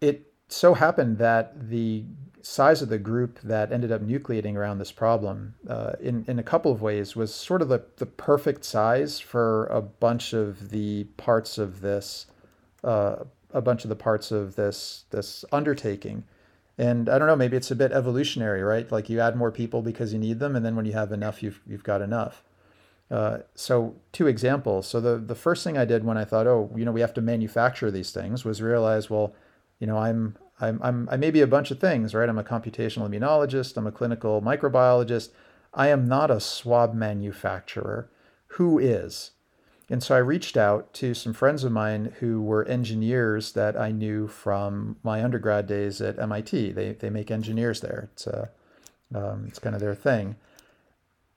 [0.00, 2.04] It so happened that the
[2.42, 6.42] size of the group that ended up nucleating around this problem uh, in, in a
[6.42, 11.04] couple of ways was sort of the, the perfect size for a bunch of the
[11.16, 12.26] parts of this
[12.82, 13.16] uh,
[13.52, 16.24] a bunch of the parts of this this undertaking.
[16.78, 18.90] And I don't know, maybe it's a bit evolutionary, right?
[18.90, 21.42] Like you add more people because you need them, and then when you have enough,
[21.42, 22.42] you've you've got enough.
[23.10, 24.88] Uh, so two examples.
[24.88, 27.14] So the the first thing I did when I thought, oh, you know, we have
[27.14, 29.34] to manufacture these things, was realize, well,
[29.78, 32.28] you know, I'm I'm, I'm I may be a bunch of things, right?
[32.28, 33.76] I'm a computational immunologist.
[33.76, 35.30] I'm a clinical microbiologist.
[35.74, 38.08] I am not a swab manufacturer.
[38.48, 39.32] Who is?
[39.90, 43.90] And so I reached out to some friends of mine who were engineers that I
[43.90, 46.72] knew from my undergrad days at MIT.
[46.72, 48.08] They, they make engineers there.
[48.12, 48.50] It's, a,
[49.14, 50.36] um, it's kind of their thing.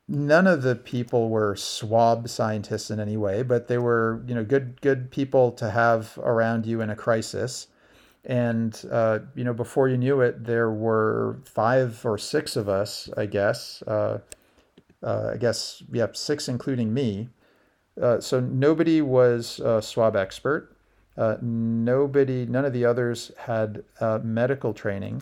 [0.07, 4.45] None of the people were swab scientists in any way, but they were you know
[4.45, 7.67] good good people to have around you in a crisis.
[8.25, 13.09] And uh, you know before you knew it, there were five or six of us,
[13.15, 13.83] I guess.
[13.83, 14.19] Uh,
[15.03, 17.29] uh, I guess yeah, six including me
[18.01, 20.75] uh, so nobody was a swab expert.
[21.17, 25.21] Uh, nobody, none of the others had uh, medical training.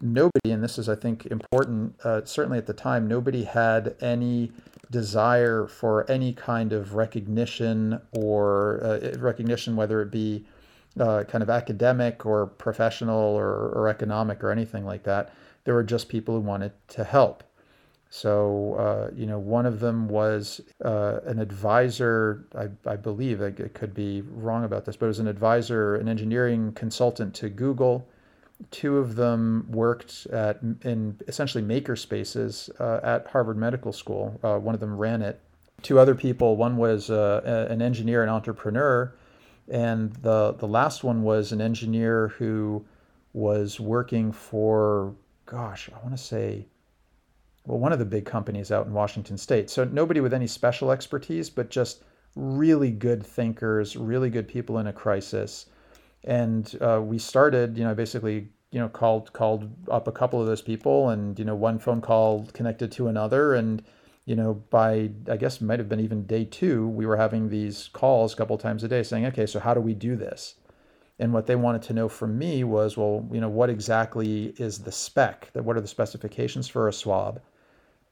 [0.00, 4.50] Nobody, and this is, I think, important, certainly at the time, nobody had any
[4.90, 10.44] desire for any kind of recognition or recognition, whether it be
[10.96, 15.32] kind of academic or professional or, or economic or anything like that.
[15.64, 17.44] There were just people who wanted to help.
[18.14, 23.46] So, uh, you know, one of them was uh, an advisor, I, I believe, I,
[23.46, 27.48] I, could be wrong about this, but it was an advisor, an engineering consultant to
[27.48, 28.06] Google.
[28.70, 34.38] Two of them worked at in essentially maker spaces uh, at Harvard Medical School.
[34.42, 35.40] Uh, one of them ran it.
[35.80, 39.10] Two other people, one was uh, an engineer and entrepreneur,
[39.68, 42.84] and the, the last one was an engineer who
[43.32, 45.14] was working for,
[45.46, 46.66] gosh, I want to say,
[47.66, 49.70] well, one of the big companies out in Washington state.
[49.70, 52.02] So nobody with any special expertise, but just
[52.34, 55.66] really good thinkers, really good people in a crisis.
[56.24, 60.46] And uh, we started, you know, basically, you know, called called up a couple of
[60.46, 63.82] those people, and you know, one phone call connected to another, and
[64.24, 67.88] you know, by I guess might have been even day two, we were having these
[67.92, 70.54] calls a couple times a day, saying, okay, so how do we do this?
[71.18, 74.78] And what they wanted to know from me was, well, you know, what exactly is
[74.78, 75.50] the spec?
[75.52, 77.40] That what are the specifications for a swab?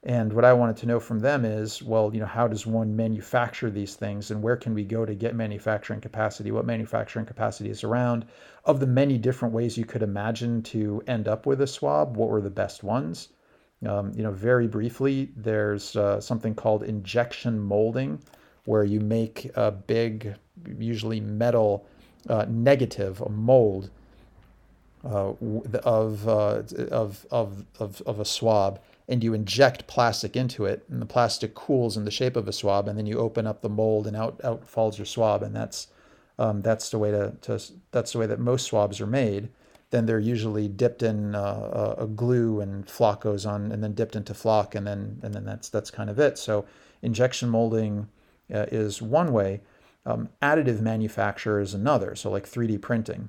[0.02, 2.96] And what I wanted to know from them is, well, you know, how does one
[2.96, 6.50] manufacture these things and where can we go to get manufacturing capacity?
[6.50, 8.24] What manufacturing capacity is around?
[8.64, 12.30] Of the many different ways you could imagine to end up with a swab, what
[12.30, 13.28] were the best ones?
[13.86, 18.20] Um, you know, very briefly, there's uh, something called injection molding,
[18.64, 20.34] where you make a big,
[20.78, 21.86] usually metal
[22.28, 23.90] uh, negative, a mold
[25.04, 25.32] uh,
[25.82, 31.02] of, uh, of, of, of, of a swab and you inject plastic into it, and
[31.02, 33.68] the plastic cools in the shape of a swab, and then you open up the
[33.68, 35.88] mold, and out out falls your swab, and that's
[36.38, 39.48] um, that's the way to, to that's the way that most swabs are made.
[39.90, 44.16] Then they're usually dipped in uh, a glue and flock goes on, and then dipped
[44.16, 46.38] into flock, and then and then that's that's kind of it.
[46.38, 46.64] So
[47.02, 48.08] injection molding
[48.52, 49.60] uh, is one way.
[50.06, 52.14] Um, additive manufacture is another.
[52.14, 53.28] So like 3D printing.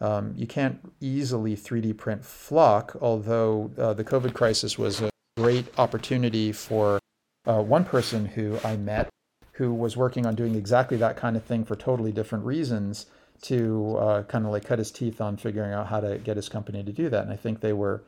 [0.00, 5.66] Um, you can't easily 3D print flock, although uh, the COVID crisis was a great
[5.78, 6.98] opportunity for
[7.46, 9.08] uh, one person who I met
[9.52, 13.06] who was working on doing exactly that kind of thing for totally different reasons
[13.42, 16.48] to uh, kind of like cut his teeth on figuring out how to get his
[16.48, 17.22] company to do that.
[17.22, 18.02] And I think they were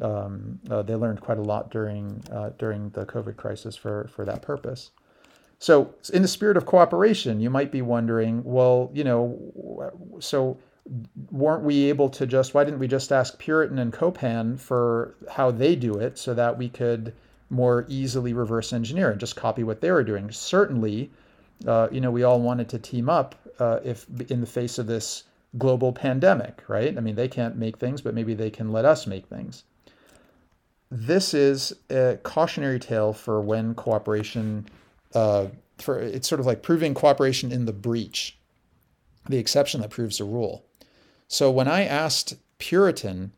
[0.00, 4.24] um, uh, they learned quite a lot during uh, during the COVID crisis for for
[4.24, 4.90] that purpose.
[5.58, 10.56] So, in the spirit of cooperation, you might be wondering, well, you know, so
[11.30, 15.50] weren't we able to just why didn't we just ask Puritan and Copan for how
[15.50, 17.12] they do it so that we could
[17.50, 20.30] more easily reverse engineer and just copy what they were doing?
[20.30, 21.10] Certainly,
[21.66, 24.86] uh, you know, we all wanted to team up uh, if in the face of
[24.86, 25.24] this
[25.56, 26.96] global pandemic, right?
[26.96, 29.64] I mean, they can't make things, but maybe they can let us make things.
[30.90, 34.66] This is a cautionary tale for when cooperation,
[35.14, 35.46] uh,
[35.78, 38.38] for it's sort of like proving cooperation in the breach,
[39.28, 40.64] the exception that proves the rule.
[41.28, 43.32] So when I asked Puritan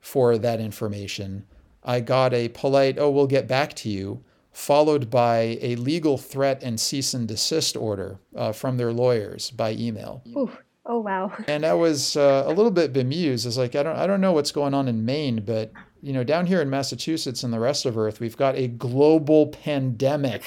[0.00, 1.46] for that information,
[1.84, 4.24] I got a polite, oh, we'll get back to you,
[4.56, 9.72] followed by a legal threat and cease and desist order uh, from their lawyers by
[9.72, 10.22] email.
[10.28, 10.50] Ooh.
[10.86, 11.32] Oh wow!
[11.48, 13.44] And I was uh, a little bit bemused.
[13.44, 16.12] I was like, I don't, I don't know what's going on in Maine, but you
[16.12, 20.42] know, down here in Massachusetts and the rest of Earth, we've got a global pandemic.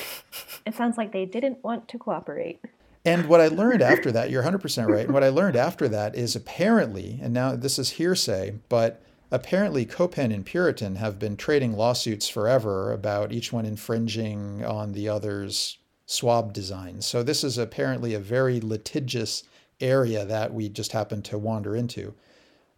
[0.65, 2.61] It sounds like they didn't want to cooperate.
[3.05, 5.05] And what I learned after that, you're 100% right.
[5.05, 9.85] And what I learned after that is apparently, and now this is hearsay, but apparently
[9.85, 15.77] Copan and Puritan have been trading lawsuits forever about each one infringing on the other's
[16.05, 17.01] swab design.
[17.01, 19.43] So this is apparently a very litigious
[19.79, 22.13] area that we just happened to wander into.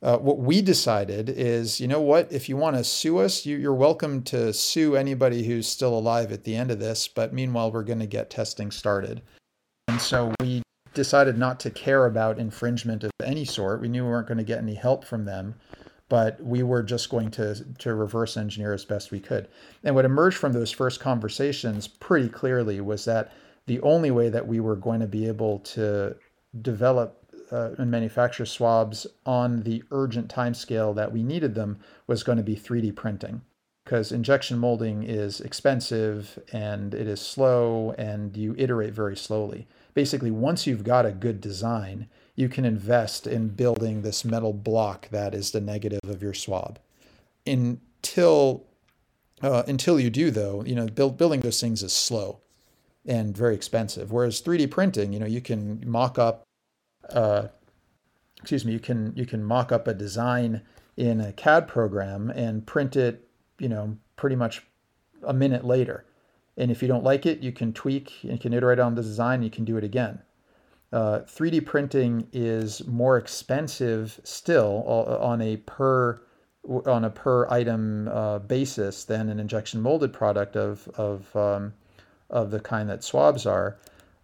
[0.03, 2.31] Uh, what we decided is, you know what?
[2.31, 6.31] If you want to sue us, you, you're welcome to sue anybody who's still alive
[6.31, 7.07] at the end of this.
[7.07, 9.21] But meanwhile, we're going to get testing started.
[9.87, 10.63] And so we
[10.95, 13.79] decided not to care about infringement of any sort.
[13.79, 15.55] We knew we weren't going to get any help from them
[16.11, 19.47] but we were just going to to reverse engineer as best we could.
[19.81, 23.31] And what emerged from those first conversations pretty clearly was that
[23.65, 26.17] the only way that we were going to be able to
[26.61, 32.37] develop uh, and manufacture swabs on the urgent timescale that we needed them was going
[32.37, 33.39] to be 3D printing
[33.85, 39.65] because injection molding is expensive and it is slow and you iterate very slowly.
[39.93, 45.09] Basically, once you've got a good design, you can invest in building this metal block
[45.09, 46.79] that is the negative of your swab.
[47.45, 48.65] Until
[49.41, 52.41] uh, until you do, though, you know, build, building those things is slow
[53.05, 54.11] and very expensive.
[54.11, 56.43] Whereas 3D printing, you know, you can mock up,
[57.09, 57.47] uh,
[58.37, 60.61] excuse me, you can you can mock up a design
[60.97, 63.27] in a CAD program and print it,
[63.59, 64.63] you know, pretty much
[65.25, 66.05] a minute later.
[66.57, 69.41] And if you don't like it, you can tweak and can iterate on the design.
[69.41, 70.19] You can do it again.
[70.93, 76.21] Uh, 3D printing is more expensive still on a per
[76.85, 81.73] on a per item uh, basis than an injection molded product of of um,
[82.29, 83.77] of the kind that swabs are,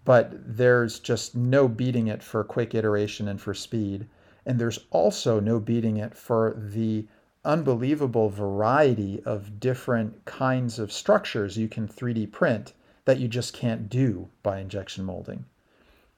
[0.03, 4.05] but there's just no beating it for quick iteration and for speed,
[4.45, 7.07] and there's also no beating it for the
[7.45, 12.73] unbelievable variety of different kinds of structures you can 3D print
[13.05, 15.45] that you just can't do by injection molding.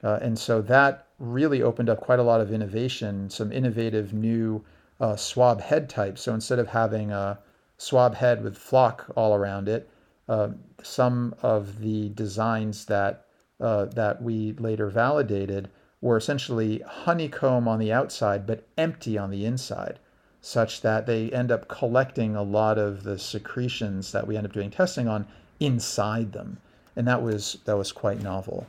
[0.04, 4.64] Uh, and so that really opened up quite a lot of innovation, some innovative new
[5.00, 6.22] uh, swab head types.
[6.22, 7.40] So instead of having a
[7.78, 9.90] swab head with flock all around it,
[10.28, 10.50] uh,
[10.84, 13.26] some of the designs that
[13.60, 15.70] uh, that we later validated
[16.02, 20.00] were essentially honeycomb on the outside but empty on the inside,
[20.40, 24.54] such that they end up collecting a lot of the secretions that we end up
[24.54, 25.28] doing testing on
[25.60, 26.58] inside them,
[26.96, 28.66] and that was that was quite novel.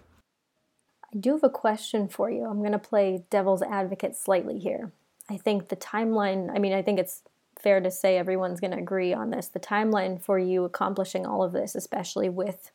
[1.12, 2.44] I do have a question for you.
[2.44, 4.92] I'm going to play devil's advocate slightly here.
[5.28, 7.22] I think the timeline, I mean, I think it's
[7.60, 9.48] fair to say everyone's going to agree on this.
[9.48, 12.70] The timeline for you accomplishing all of this, especially with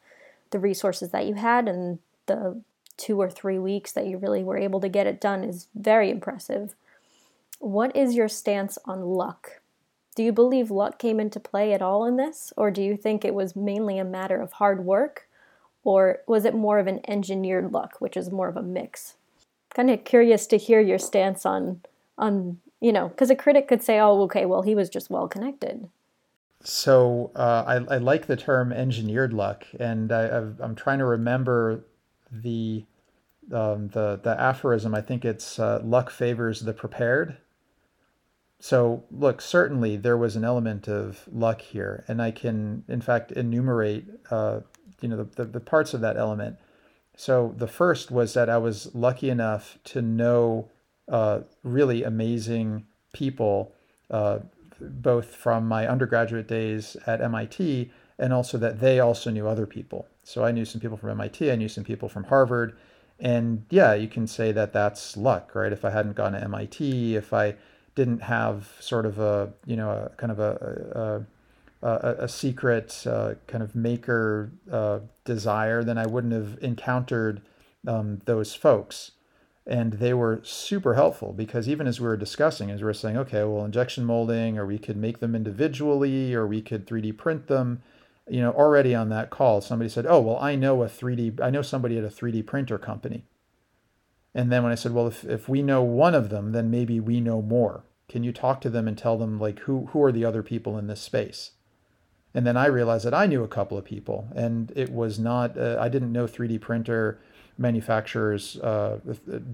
[0.52, 2.62] the resources that you had and the
[2.98, 6.10] two or three weeks that you really were able to get it done, is very
[6.10, 6.76] impressive.
[7.60, 9.62] What is your stance on luck?
[10.16, 13.26] Do you believe luck came into play at all in this, or do you think
[13.26, 15.25] it was mainly a matter of hard work
[15.86, 19.14] or was it more of an engineered look, which is more of a mix?
[19.74, 21.82] Kind of curious to hear your stance on
[22.18, 25.28] on you know, because a critic could say, "Oh, okay, well, he was just well
[25.28, 25.90] connected."
[26.62, 30.26] So uh, I, I, like the term engineered luck, and I,
[30.62, 31.86] am trying to remember
[32.32, 32.86] the
[33.52, 34.94] um, the the aphorism.
[34.94, 37.38] I think it's uh, luck favors the prepared.
[38.60, 43.32] so look, certainly there was an element of luck here, and I can, in fact,
[43.32, 44.62] enumerate, uh,
[45.02, 46.58] you know, the, the, the parts of that element.
[47.18, 50.70] So the first was that I was lucky enough to know
[51.08, 53.74] uh, really amazing people,
[54.10, 54.40] uh,
[54.80, 60.08] both from my undergraduate days at MIT, and also that they also knew other people.
[60.24, 62.76] So I knew some people from MIT, I knew some people from Harvard,
[63.20, 65.72] and yeah, you can say that that's luck, right?
[65.72, 67.56] If I hadn't gone to MIT, if I
[67.96, 71.35] didn't have sort of a you know a kind of a a,
[71.86, 77.42] a, a secret uh, kind of maker uh, desire, then I wouldn't have encountered
[77.88, 79.12] um, those folks.
[79.68, 83.18] And they were super helpful because even as we were discussing, as we were saying,
[83.18, 87.48] okay, well, injection molding, or we could make them individually, or we could 3D print
[87.48, 87.82] them.
[88.28, 91.40] You know, already on that call, somebody said, "Oh, well, I know a 3D.
[91.40, 93.26] I know somebody at a 3D printer company."
[94.36, 97.00] And then when I said, well, if, if we know one of them, then maybe
[97.00, 97.86] we know more.
[98.10, 100.78] Can you talk to them and tell them like who who are the other people
[100.78, 101.52] in this space?
[102.36, 105.58] And then I realized that I knew a couple of people, and it was not
[105.58, 107.18] uh, I didn't know 3D printer
[107.58, 109.00] manufacturers uh,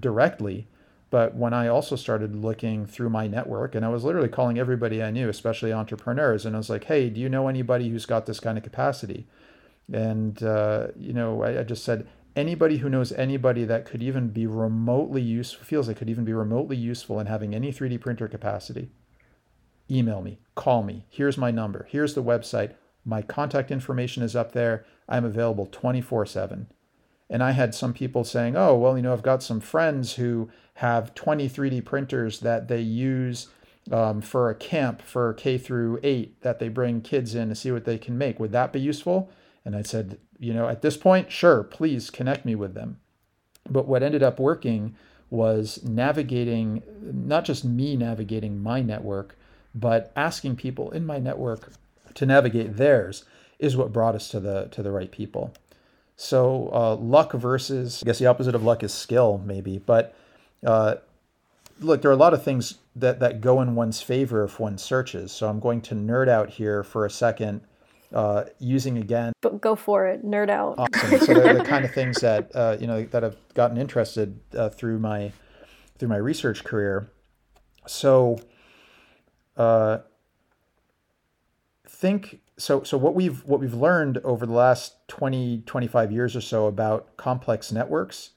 [0.00, 0.66] directly,
[1.08, 5.00] but when I also started looking through my network, and I was literally calling everybody
[5.00, 8.26] I knew, especially entrepreneurs, and I was like, "Hey, do you know anybody who's got
[8.26, 9.26] this kind of capacity?"
[9.92, 14.28] And uh, you know, I, I just said, anybody who knows anybody that could even
[14.28, 18.26] be remotely useful, feels like could even be remotely useful in having any 3D printer
[18.26, 18.90] capacity,
[19.92, 21.06] email me, call me.
[21.08, 21.86] Here's my number.
[21.90, 22.74] Here's the website.
[23.04, 24.84] My contact information is up there.
[25.08, 26.68] I'm available 24 7.
[27.28, 30.50] And I had some people saying, oh, well, you know, I've got some friends who
[30.74, 33.48] have 20 3D printers that they use
[33.90, 37.70] um, for a camp for K through eight that they bring kids in to see
[37.72, 38.38] what they can make.
[38.38, 39.30] Would that be useful?
[39.64, 42.98] And I said, you know, at this point, sure, please connect me with them.
[43.68, 44.94] But what ended up working
[45.30, 49.38] was navigating, not just me navigating my network,
[49.74, 51.72] but asking people in my network
[52.14, 53.24] to navigate theirs
[53.58, 55.52] is what brought us to the to the right people.
[56.16, 59.78] So uh, luck versus, I guess the opposite of luck is skill, maybe.
[59.78, 60.14] But
[60.64, 60.96] uh,
[61.80, 64.78] look, there are a lot of things that that go in one's favor if one
[64.78, 65.32] searches.
[65.32, 67.62] So I'm going to nerd out here for a second
[68.12, 69.32] uh, using again.
[69.40, 70.74] But go for it, nerd out.
[70.78, 71.18] Awesome.
[71.20, 74.68] So they're the kind of things that uh, you know that I've gotten interested uh,
[74.68, 75.32] through my
[75.98, 77.08] through my research career.
[77.86, 78.38] So,
[79.56, 79.98] uh,
[81.86, 82.82] think so.
[82.82, 87.16] So what we've what we've learned over the last 20, 25 years or so about
[87.16, 88.30] complex networks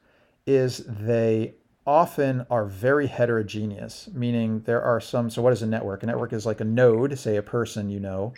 [0.45, 1.55] is they
[1.87, 5.29] often are very heterogeneous, meaning there are some.
[5.29, 6.03] So, what is a network?
[6.03, 8.33] A network is like a node, say a person you know,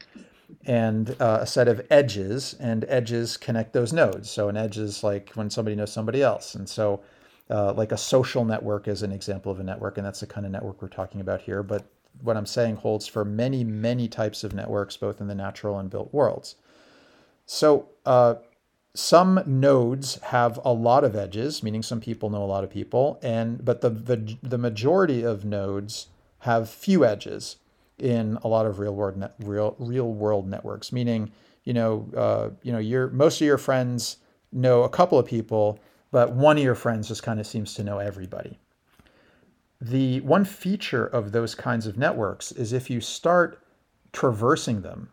[0.66, 4.30] and uh, a set of edges, and edges connect those nodes.
[4.30, 6.56] So an edge is like when somebody knows somebody else.
[6.56, 7.02] And so,
[7.50, 10.46] uh, like a social network is an example of a network, and that's the kind
[10.46, 11.64] of network we're talking about here.
[11.64, 11.86] But
[12.22, 15.90] what I'm saying holds for many, many types of networks, both in the natural and
[15.90, 16.56] built worlds.
[17.46, 18.36] So, uh,
[18.94, 23.20] some nodes have a lot of edges, meaning some people know a lot of people,
[23.22, 26.08] and but the the, the majority of nodes
[26.40, 27.58] have few edges
[28.00, 30.92] in a lot of real world net, real real world networks.
[30.92, 31.32] Meaning,
[31.64, 34.18] you know, uh, you know, your most of your friends
[34.52, 35.80] know a couple of people,
[36.12, 38.60] but one of your friends just kind of seems to know everybody.
[39.80, 43.62] The one feature of those kinds of networks is if you start
[44.12, 45.10] traversing them.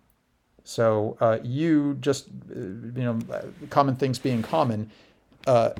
[0.64, 3.18] So uh, you just, uh, you know,
[3.68, 4.90] common things being common,
[5.46, 5.70] uh,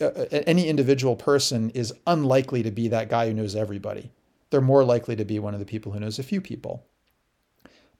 [0.00, 0.06] uh,
[0.46, 4.12] any individual person is unlikely to be that guy who knows everybody
[4.52, 6.84] they're more likely to be one of the people who knows a few people.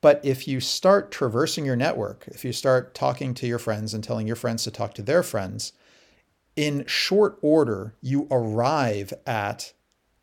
[0.03, 4.05] But if you start traversing your network, if you start talking to your friends and
[4.05, 5.73] telling your friends to talk to their friends,
[6.55, 9.73] in short order, you arrive at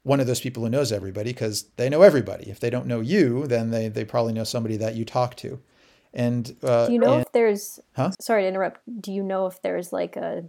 [0.03, 2.49] one of those people who knows everybody because they know everybody.
[2.49, 5.59] If they don't know you, then they, they probably know somebody that you talk to.
[6.13, 8.11] And uh, do you know and, if there's, huh?
[8.19, 10.45] sorry to interrupt, do you know if there's like a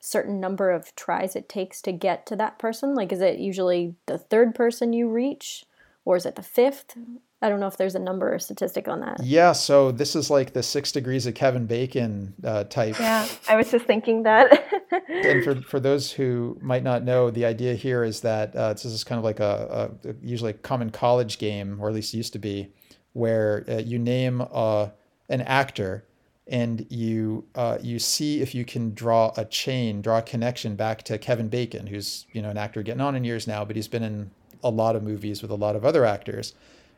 [0.00, 2.94] certain number of tries it takes to get to that person?
[2.94, 5.64] Like, is it usually the third person you reach,
[6.04, 6.96] or is it the fifth?
[7.42, 9.22] I don't know if there's a number or statistic on that.
[9.22, 12.98] Yeah, so this is like the six degrees of Kevin Bacon uh, type.
[12.98, 14.62] Yeah, I was just thinking that.
[15.08, 18.84] and for, for those who might not know, the idea here is that uh, this
[18.84, 22.34] is kind of like a, a, usually a common college game, or at least used
[22.34, 22.68] to be,
[23.14, 24.88] where uh, you name uh,
[25.30, 26.04] an actor
[26.50, 31.02] and you uh, you see if you can draw a chain, draw a connection back
[31.04, 33.88] to Kevin Bacon, who's you know an actor getting on in years now, but he's
[33.88, 34.30] been in
[34.62, 36.54] a lot of movies with a lot of other actors,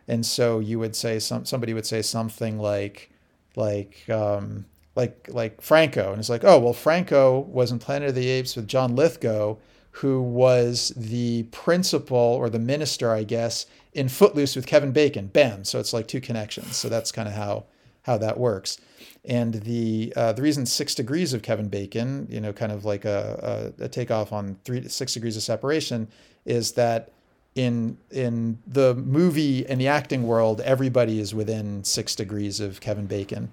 [0.08, 3.10] and so you would say some somebody would say something like
[3.56, 8.14] like um, like like Franco, and it's like oh well Franco was in Planet of
[8.14, 9.56] the Apes with John Lithgow,
[9.92, 15.26] who was the principal or the minister, I guess, in Footloose with Kevin Bacon.
[15.28, 15.64] Bam!
[15.64, 16.76] So it's like two connections.
[16.76, 17.64] So that's kind of how
[18.02, 18.78] how that works.
[19.24, 23.04] And the uh, the reason six degrees of Kevin Bacon, you know, kind of like
[23.04, 26.08] a, a, a takeoff on three six degrees of separation,
[26.44, 27.12] is that
[27.54, 33.06] in in the movie and the acting world, everybody is within six degrees of Kevin
[33.06, 33.52] Bacon.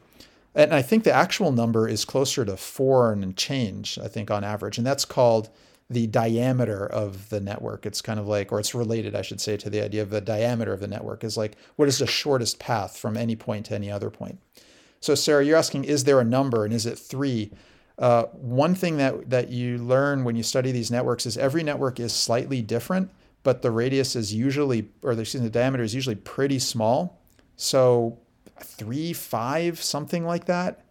[0.55, 4.43] And I think the actual number is closer to four and change, I think, on
[4.43, 4.77] average.
[4.77, 5.49] And that's called
[5.89, 7.85] the diameter of the network.
[7.85, 10.21] It's kind of like, or it's related, I should say, to the idea of the
[10.21, 13.75] diameter of the network is like, what is the shortest path from any point to
[13.75, 14.39] any other point?
[14.99, 17.51] So, Sarah, you're asking, is there a number and is it three?
[17.97, 21.99] Uh, one thing that, that you learn when you study these networks is every network
[21.99, 23.09] is slightly different,
[23.43, 27.21] but the radius is usually, or the, excuse me, the diameter is usually pretty small.
[27.55, 28.19] So,
[28.61, 30.81] three, five, something like that.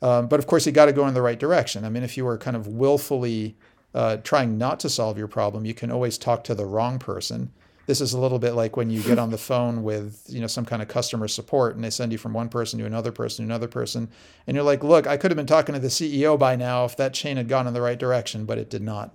[0.00, 1.84] Um, but of course, you got to go in the right direction.
[1.84, 3.56] I mean, if you were kind of willfully
[3.94, 7.50] uh, trying not to solve your problem, you can always talk to the wrong person
[7.88, 10.46] this is a little bit like when you get on the phone with you know
[10.46, 13.44] some kind of customer support and they send you from one person to another person
[13.44, 14.08] to another person
[14.46, 16.96] and you're like look i could have been talking to the ceo by now if
[16.96, 19.14] that chain had gone in the right direction but it did not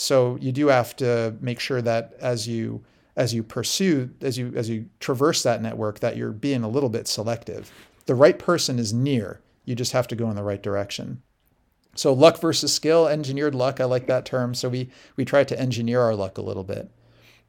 [0.00, 2.82] so you do have to make sure that as you
[3.16, 6.88] as you pursue as you as you traverse that network that you're being a little
[6.88, 7.70] bit selective.
[8.06, 9.42] The right person is near.
[9.66, 11.20] You just have to go in the right direction.
[11.96, 14.54] So luck versus skill engineered luck i like that term.
[14.54, 16.90] So we we try to engineer our luck a little bit.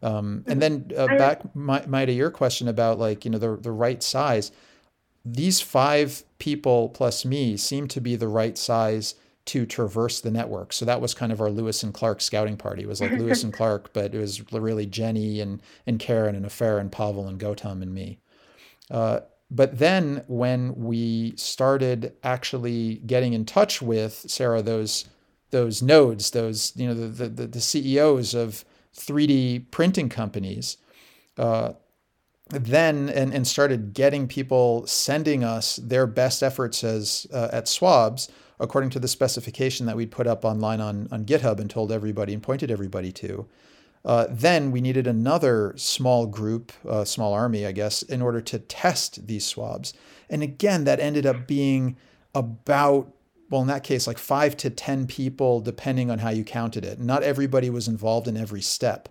[0.04, 3.56] Um, and then uh, back, my, my, to your question about like, you know, the,
[3.56, 4.52] the right size,
[5.24, 9.14] these five people plus me seem to be the right size
[9.46, 10.74] to traverse the network.
[10.74, 12.84] So that was kind of our Lewis and Clark scouting party.
[12.84, 16.46] It was like Lewis and Clark, but it was really Jenny and, and Karen and
[16.46, 18.20] Affair and Pavel and Gautam and me.
[18.89, 25.06] Uh, but then when we started actually getting in touch with Sarah, those
[25.50, 28.64] those nodes, those you know the the, the CEOs of
[28.96, 30.78] 3D printing companies,
[31.38, 31.74] uh,
[32.52, 38.30] then and, and started getting people sending us their best efforts as uh, at swabs
[38.60, 42.34] according to the specification that we'd put up online on, on GitHub and told everybody
[42.34, 43.47] and pointed everybody to.
[44.06, 48.60] Uh, then we needed another small group, uh, small army, I guess, in order to
[48.60, 49.93] test these swabs.
[50.30, 51.97] And again, that ended up being
[52.34, 53.14] about
[53.49, 57.02] well, in that case, like five to 10 people, depending on how you counted it.
[57.02, 59.10] Not everybody was involved in every step.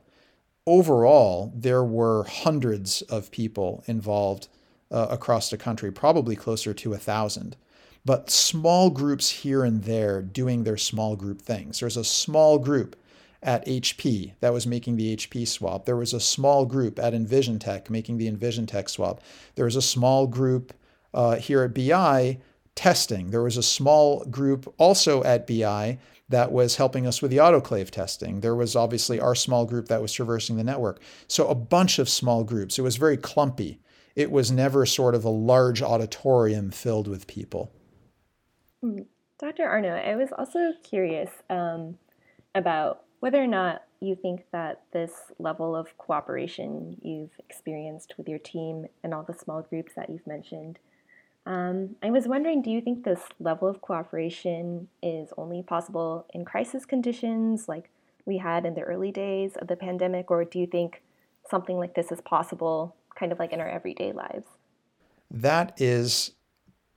[0.66, 4.48] Overall, there were hundreds of people involved
[4.90, 7.56] uh, across the country, probably closer to a thousand.
[8.04, 11.80] But small groups here and there doing their small group things.
[11.80, 12.96] There's a small group
[13.42, 15.86] at HP that was making the HP swab.
[15.86, 19.20] There was a small group at EnvisionTEC making the EnvisionTEC swab.
[19.54, 20.74] There was a small group
[21.14, 22.38] uh, here at BI
[22.74, 23.30] testing.
[23.30, 25.98] There was a small group also at BI
[26.30, 28.40] that was helping us with the autoclave testing.
[28.40, 31.00] There was obviously our small group that was traversing the network.
[31.28, 32.78] So a bunch of small groups.
[32.78, 33.80] It was very clumpy.
[34.16, 37.72] It was never sort of a large auditorium filled with people.
[38.82, 39.64] Dr.
[39.64, 41.98] Arnaout, I was also curious um,
[42.54, 48.38] about whether or not you think that this level of cooperation you've experienced with your
[48.38, 50.78] team and all the small groups that you've mentioned
[51.50, 56.44] um, I was wondering do you think this level of cooperation is only possible in
[56.44, 57.90] crisis conditions like
[58.24, 61.02] we had in the early days of the pandemic, or do you think
[61.50, 64.46] something like this is possible kind of like in our everyday lives?
[65.28, 66.32] That is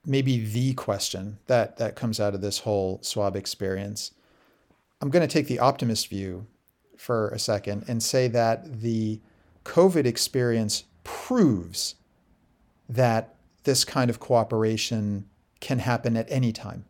[0.06, 4.12] maybe the question that, that comes out of this whole swab experience.
[5.02, 6.46] I'm going to take the optimist view
[6.96, 9.20] for a second and say that the
[9.66, 11.96] COVID experience proves
[12.88, 13.33] that
[13.64, 15.26] this kind of cooperation
[15.60, 16.86] can happen at any time.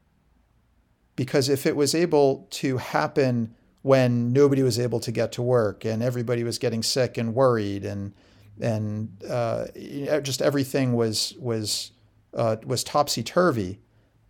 [1.15, 3.53] Because if it was able to happen
[3.83, 7.85] when nobody was able to get to work and everybody was getting sick and worried
[7.85, 8.13] and
[8.61, 9.65] and uh,
[10.21, 11.91] just everything was was
[12.33, 13.79] uh, was topsy turvy,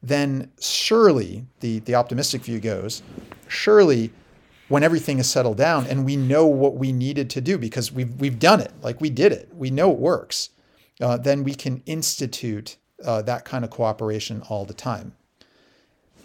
[0.01, 3.01] then surely the the optimistic view goes,
[3.47, 4.11] surely
[4.69, 8.13] when everything is settled down and we know what we needed to do because we've
[8.19, 10.49] we've done it, like we did it, we know it works
[11.01, 15.13] uh, then we can institute uh, that kind of cooperation all the time.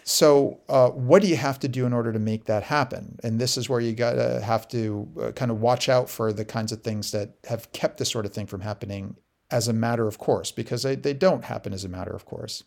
[0.03, 3.19] So, uh, what do you have to do in order to make that happen?
[3.23, 6.45] And this is where you gotta have to uh, kind of watch out for the
[6.45, 9.17] kinds of things that have kept this sort of thing from happening
[9.51, 12.63] as a matter of course, because they, they don't happen as a matter of course.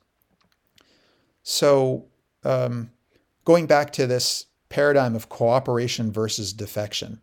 [1.42, 2.06] So,
[2.44, 2.92] um,
[3.44, 7.22] going back to this paradigm of cooperation versus defection,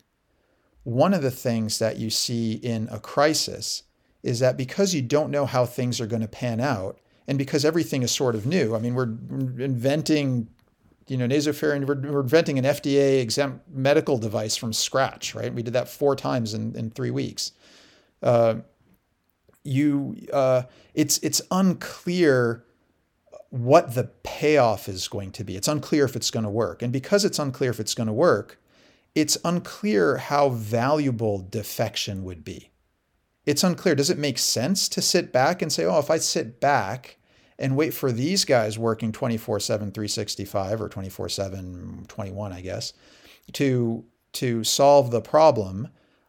[0.84, 3.84] one of the things that you see in a crisis
[4.24, 7.64] is that because you don't know how things are going to pan out, and because
[7.64, 10.48] everything is sort of new, I mean, we're inventing
[11.10, 15.54] you know, nasopharyngeal, we're, we're inventing an FDA exempt medical device from scratch, right?
[15.54, 17.52] We did that four times in, in three weeks.
[18.22, 18.58] Uh,
[19.64, 20.64] you, uh,
[20.94, 22.64] it's, it's unclear
[23.50, 25.56] what the payoff is going to be.
[25.56, 26.84] It's unclear if it's going to work.
[26.84, 28.62] And because it's unclear if it's going to work,
[29.16, 32.70] it's unclear how valuable defection would be.
[33.50, 33.96] It's unclear.
[33.96, 37.18] Does it make sense to sit back and say, oh, if I sit back
[37.58, 42.94] and wait for these guys working 24 7, 365 or 24 7, 21, I guess,
[43.54, 45.88] to, to solve the problem?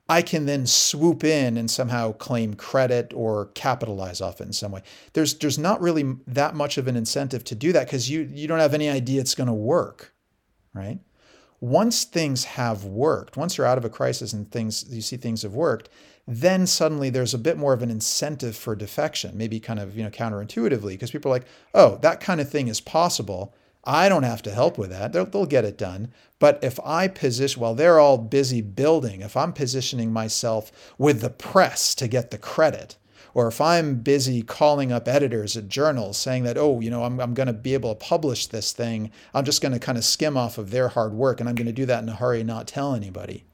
[0.08, 4.72] I can then swoop in and somehow claim credit or capitalize off it in some
[4.72, 4.82] way.
[5.12, 8.48] There's there's not really that much of an incentive to do that because you you
[8.48, 10.14] don't have any idea it's going to work,
[10.74, 10.98] right?
[11.60, 15.42] Once things have worked, once you're out of a crisis and things you see things
[15.42, 15.90] have worked,
[16.30, 20.04] then suddenly there's a bit more of an incentive for defection, maybe kind of you
[20.04, 23.52] know counterintuitively because people are like, oh, that kind of thing is possible.
[23.82, 25.12] I don't have to help with that.
[25.12, 26.12] They'll, they'll get it done.
[26.38, 31.30] But if I position, while they're all busy building, if I'm positioning myself with the
[31.30, 32.96] press to get the credit,
[33.34, 37.20] or if I'm busy calling up editors at journals saying that, oh, you know, I'm,
[37.20, 40.04] I'm going to be able to publish this thing, I'm just going to kind of
[40.04, 42.40] skim off of their hard work and I'm going to do that in a hurry
[42.40, 43.44] and not tell anybody.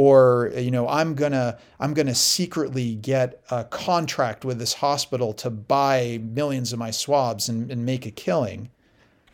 [0.00, 5.50] Or, you know, I'm to I'm to secretly get a contract with this hospital to
[5.50, 8.70] buy millions of my swabs and, and make a killing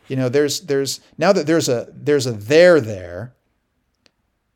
[0.07, 3.33] you know, there's there's now that there's a there's a there there,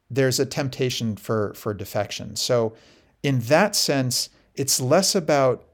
[0.09, 2.35] there's a temptation for for defection.
[2.35, 2.75] So
[3.23, 5.65] in that sense, it's less about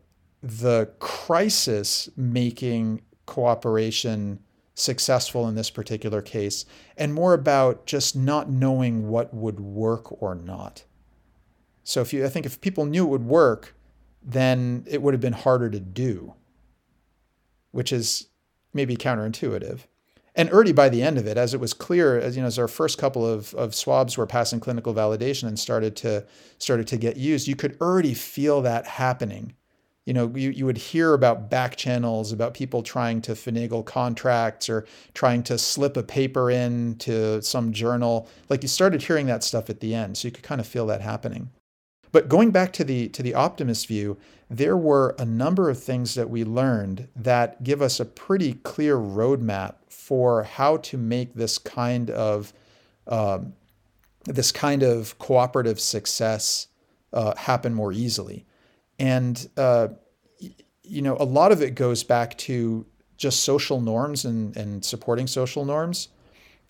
[0.41, 4.39] the crisis making cooperation
[4.75, 6.65] successful in this particular case
[6.97, 10.83] and more about just not knowing what would work or not.
[11.83, 13.75] So if you I think if people knew it would work,
[14.21, 16.35] then it would have been harder to do.
[17.71, 18.27] Which is
[18.73, 19.81] maybe counterintuitive.
[20.37, 22.59] And already by the end of it, as it was clear, as you know, as
[22.59, 26.25] our first couple of, of swabs were passing clinical validation and started to
[26.57, 29.53] started to get used, you could already feel that happening.
[30.05, 34.69] You know, you, you would hear about back channels, about people trying to finagle contracts
[34.69, 34.85] or
[35.15, 38.29] trying to slip a paper in to some journal.
[38.47, 40.17] Like you started hearing that stuff at the end.
[40.17, 41.49] So you could kind of feel that happening.
[42.11, 44.17] But going back to the to the optimist view,
[44.49, 48.95] there were a number of things that we learned that give us a pretty clear
[48.95, 52.53] roadmap for how to make this kind of
[53.07, 53.53] um,
[54.25, 56.67] this kind of cooperative success
[57.11, 58.45] uh, happen more easily.
[58.99, 59.89] And uh,
[60.83, 62.85] you know, a lot of it goes back to
[63.17, 66.09] just social norms and, and supporting social norms.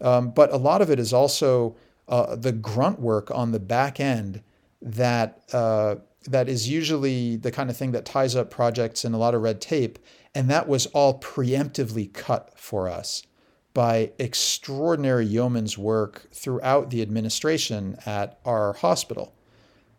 [0.02, 1.76] Um, but a lot of it is also
[2.08, 4.42] uh, the grunt work on the back end
[4.82, 5.96] that uh,
[6.28, 9.42] that is usually the kind of thing that ties up projects and a lot of
[9.42, 10.00] red tape,
[10.34, 13.24] and that was all preemptively cut for us
[13.74, 19.34] by extraordinary yeoman's work throughout the administration at our hospital.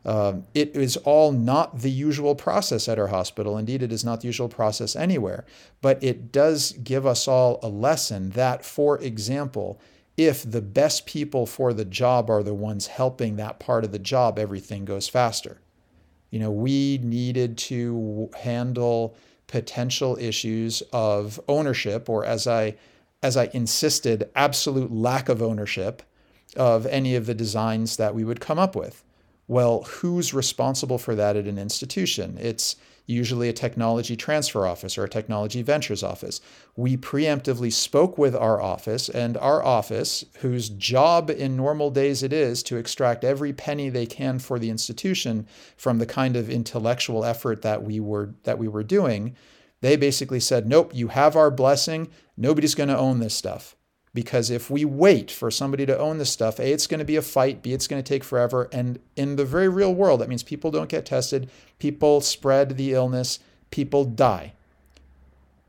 [0.07, 3.59] Um, it is all not the usual process at our hospital.
[3.59, 5.45] Indeed, it is not the usual process anywhere.
[5.83, 9.81] But it does give us all a lesson that, for example,
[10.17, 13.99] if the best people for the job are the ones helping that part of the
[13.99, 15.61] job, everything goes faster.
[16.31, 19.17] You know, we needed to handle
[19.49, 22.77] potential issues of ownership, or as I
[23.23, 26.03] as I insisted, absolute lack of ownership
[26.55, 29.03] of any of the designs that we would come up with.
[29.49, 32.37] Well, who's responsible for that at an institution?
[32.41, 32.77] It's
[33.07, 36.41] usually a technology transfer office or a technology ventures office.
[36.75, 42.33] We preemptively spoke with our office, and our office, whose job in normal days it
[42.33, 47.25] is to extract every penny they can for the institution from the kind of intellectual
[47.25, 49.37] effort that we were that we were doing,
[49.81, 52.09] they basically said, "Nope, you have our blessing.
[52.37, 53.77] Nobody's going to own this stuff."
[54.17, 57.17] Because if we wait for somebody to own this stuff, A, it's going to be
[57.17, 58.67] a fight, B, it's going to take forever.
[58.73, 62.95] And in the very real world, that means people don't get tested, people spread the
[62.95, 63.41] illness,
[63.71, 64.55] people die.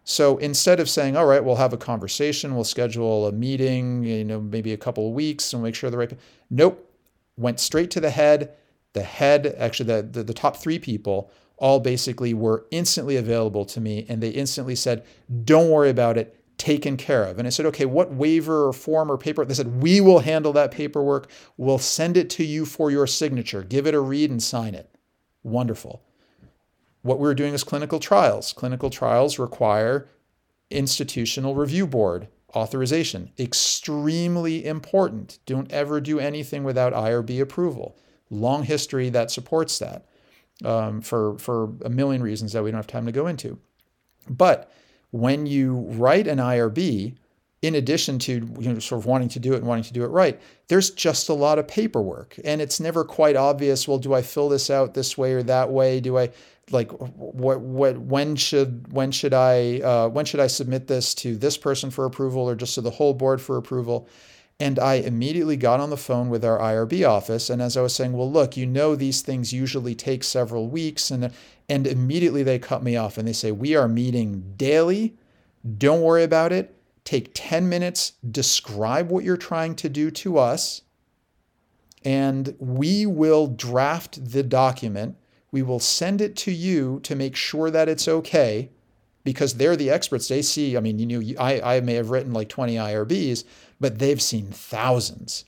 [0.05, 4.23] So instead of saying, all right, we'll have a conversation, we'll schedule a meeting, you
[4.23, 6.17] know, maybe a couple of weeks and make sure the right,
[6.49, 6.89] nope,
[7.35, 8.53] went straight to the head.
[8.93, 13.81] The head, actually, the, the, the top three people all basically were instantly available to
[13.81, 15.03] me and they instantly said,
[15.43, 17.37] don't worry about it taken care of.
[17.37, 19.45] And I said, okay, what waiver or form or paper?
[19.45, 21.29] They said, we will handle that paperwork.
[21.55, 23.63] We'll send it to you for your signature.
[23.63, 24.89] Give it a read and sign it.
[25.43, 26.03] Wonderful.
[27.03, 28.53] What we were doing is clinical trials.
[28.53, 30.09] Clinical trials require
[30.69, 33.31] institutional review board authorization.
[33.37, 35.39] Extremely important.
[35.45, 37.95] Don't ever do anything without IRB approval.
[38.29, 40.05] Long history that supports that
[40.65, 43.59] um, for, for a million reasons that we don't have time to go into.
[44.29, 44.71] But
[45.11, 47.15] when you write an IRB,
[47.61, 50.03] in addition to you know sort of wanting to do it and wanting to do
[50.03, 54.13] it right there's just a lot of paperwork and it's never quite obvious well do
[54.13, 56.29] i fill this out this way or that way do i
[56.69, 61.35] like what what when should when should i uh, when should i submit this to
[61.35, 64.07] this person for approval or just to the whole board for approval
[64.59, 67.51] and I immediately got on the phone with our IRB office.
[67.51, 71.11] And as I was saying, well, look, you know, these things usually take several weeks.
[71.11, 71.31] And,
[71.69, 75.15] and immediately they cut me off and they say, we are meeting daily.
[75.77, 76.73] Don't worry about it.
[77.03, 80.81] Take 10 minutes, describe what you're trying to do to us,
[82.03, 85.15] and we will draft the document.
[85.51, 88.71] We will send it to you to make sure that it's okay
[89.23, 90.27] because they're the experts.
[90.27, 93.43] They see, I mean, you know, I, I may have written like 20 IRBs,
[93.79, 95.45] but they've seen thousands.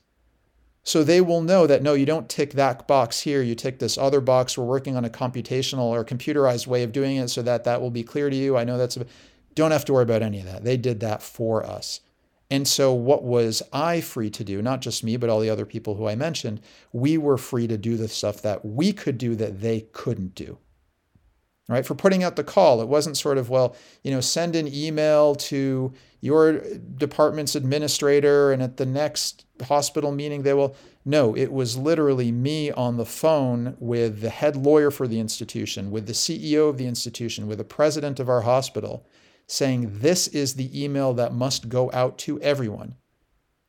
[0.89, 3.95] So they will know that no, you don't tick that box here, you tick this
[3.95, 4.57] other box.
[4.57, 7.91] We're working on a computational or computerized way of doing it so that that will
[7.91, 8.57] be clear to you.
[8.57, 9.05] I know that's a,
[9.53, 10.63] don't have to worry about any of that.
[10.63, 11.99] They did that for us.
[12.49, 14.63] And so, what was I free to do?
[14.63, 16.59] Not just me, but all the other people who I mentioned.
[16.91, 20.57] We were free to do the stuff that we could do that they couldn't do
[21.70, 21.86] right?
[21.86, 22.82] For putting out the call.
[22.82, 26.59] It wasn't sort of, well, you know, send an email to your
[26.97, 30.76] department's administrator and at the next hospital meeting they will.
[31.05, 35.91] No, it was literally me on the phone with the head lawyer for the institution,
[35.91, 39.07] with the CEO of the institution, with the president of our hospital,
[39.47, 42.95] saying this is the email that must go out to everyone.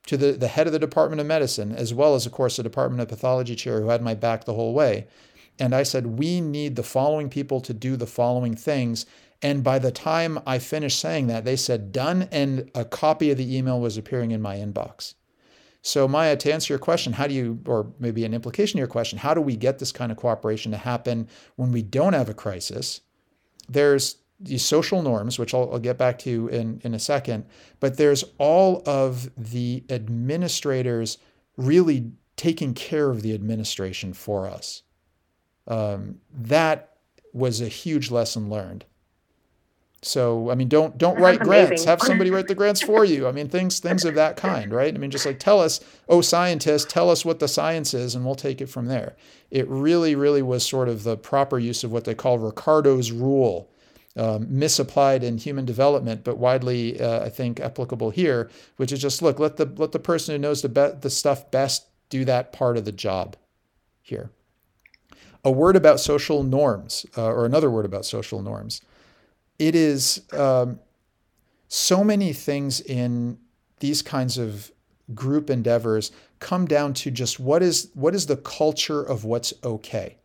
[0.07, 2.63] To the, the head of the Department of Medicine, as well as, of course, the
[2.63, 5.07] Department of Pathology chair who had my back the whole way,
[5.61, 9.05] and I said, we need the following people to do the following things.
[9.43, 13.37] And by the time I finished saying that, they said done, and a copy of
[13.37, 15.15] the email was appearing in my inbox.
[15.83, 18.89] So, Maya, to answer your question, how do you, or maybe an implication of your
[18.89, 22.29] question, how do we get this kind of cooperation to happen when we don't have
[22.29, 23.01] a crisis?
[23.69, 27.47] There's these social norms, which I'll, I'll get back to in, in a second,
[27.81, 31.19] but there's all of the administrators
[31.57, 34.83] really taking care of the administration for us
[35.69, 36.97] um, that
[37.33, 38.85] was a huge lesson learned.
[40.03, 41.85] So I mean, don't don't write grants.
[41.85, 43.29] Have somebody write the grants for you.
[43.29, 44.95] I mean, things things of that kind, right?
[44.95, 48.25] I mean, just like tell us, oh, scientist, tell us what the science is, and
[48.25, 49.15] we'll take it from there.
[49.51, 53.71] It really, really was sort of the proper use of what they call Ricardo's rule,
[54.17, 59.21] um, misapplied in human development, but widely, uh, I think, applicable here, which is just
[59.21, 62.55] look, let the let the person who knows the be- the stuff best do that
[62.55, 63.37] part of the job
[64.01, 64.31] here
[65.45, 68.83] a word about social norms, uh, or another word about social norms.
[69.59, 70.79] It is um,
[71.69, 73.39] so many things in
[73.79, 74.71] these kinds of
[75.15, 80.17] group endeavors come down to just what is what is the culture of what's okay.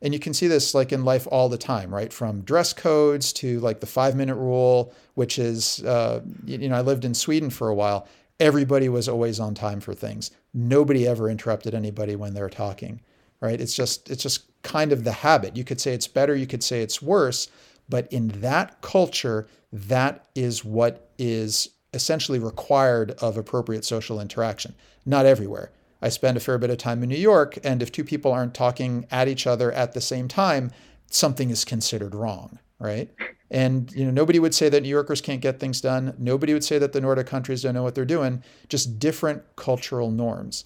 [0.00, 2.12] And you can see this like in life all the time, right?
[2.12, 6.82] From dress codes to like the five minute rule, which is, uh, you know, I
[6.82, 8.06] lived in Sweden for a while.
[8.38, 10.30] Everybody was always on time for things.
[10.54, 13.00] Nobody ever interrupted anybody when they were talking
[13.40, 13.60] right?
[13.60, 15.56] It's just it's just kind of the habit.
[15.56, 17.48] You could say it's better, you could say it's worse,
[17.88, 24.74] but in that culture, that is what is essentially required of appropriate social interaction.
[25.06, 25.70] Not everywhere.
[26.00, 28.54] I spend a fair bit of time in New York, and if two people aren't
[28.54, 30.70] talking at each other at the same time,
[31.10, 33.10] something is considered wrong, right?
[33.50, 36.14] And you know, nobody would say that New Yorkers can't get things done.
[36.18, 38.42] Nobody would say that the Nordic countries don't know what they're doing.
[38.68, 40.64] Just different cultural norms.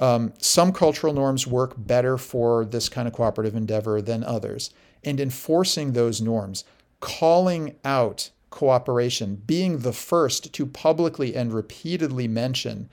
[0.00, 4.70] Um, some cultural norms work better for this kind of cooperative endeavor than others.
[5.04, 6.64] And enforcing those norms,
[7.00, 12.88] calling out cooperation, being the first to publicly and repeatedly mention,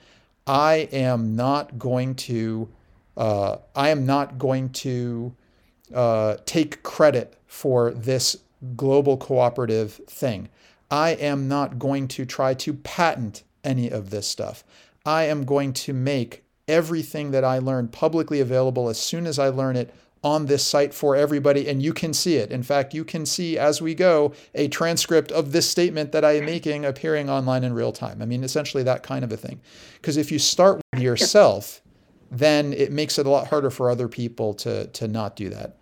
[0.46, 2.68] I am not going to,
[3.16, 5.34] uh, I am not going to
[5.94, 8.36] uh, take credit for this
[8.76, 10.48] global cooperative thing.
[10.90, 14.64] I am not going to try to patent any of this stuff.
[15.04, 19.48] I am going to make everything that I learned publicly available as soon as I
[19.48, 22.50] learn it on this site for everybody, and you can see it.
[22.50, 26.32] In fact, you can see as we go a transcript of this statement that I
[26.32, 28.20] am making appearing online in real time.
[28.20, 29.60] I mean, essentially that kind of a thing.
[29.94, 31.80] Because if you start with yourself,
[32.30, 35.76] then it makes it a lot harder for other people to to not do that.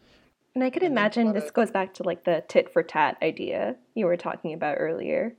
[0.55, 4.07] And I could imagine this goes back to like the tit for tat idea you
[4.07, 5.35] were talking about earlier,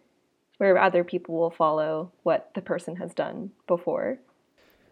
[0.58, 4.20] where other people will follow what the person has done before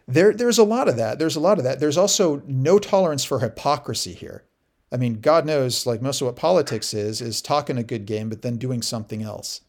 [0.08, 1.20] there, there's a lot of that.
[1.20, 1.80] There's a lot of that.
[1.80, 4.44] There's also no tolerance for hypocrisy here.
[4.92, 8.30] I mean, God knows, like most of what politics is, is talking a good game,
[8.30, 9.62] but then doing something else.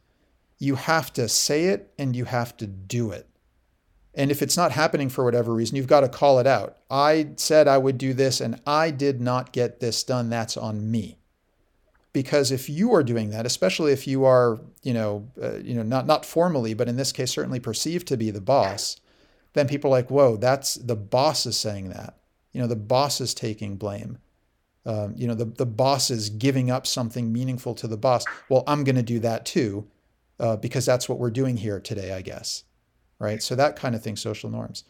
[0.59, 3.29] You have to say it and you have to do it.
[4.15, 6.79] And if it's not happening for whatever reason, you've got to call it out.
[6.91, 10.31] I said I would do this and I did not get this done.
[10.31, 11.19] That's on me.
[12.13, 15.83] because if you are doing that, especially if you are, you know, uh, you know,
[15.83, 18.97] not not formally, but in this case, certainly perceived to be the boss,
[19.57, 22.19] then people are like, whoa, that's the boss is saying that.
[22.53, 24.19] You know, the boss is taking blame.
[24.85, 28.25] Um, you know, the the boss is giving up something meaningful to the boss.
[28.49, 29.89] Well, I'm going to do that too,
[30.39, 32.65] uh, because that's what we're doing here today, I guess.
[33.19, 33.43] Right.
[33.43, 34.85] So that kind of thing, social norms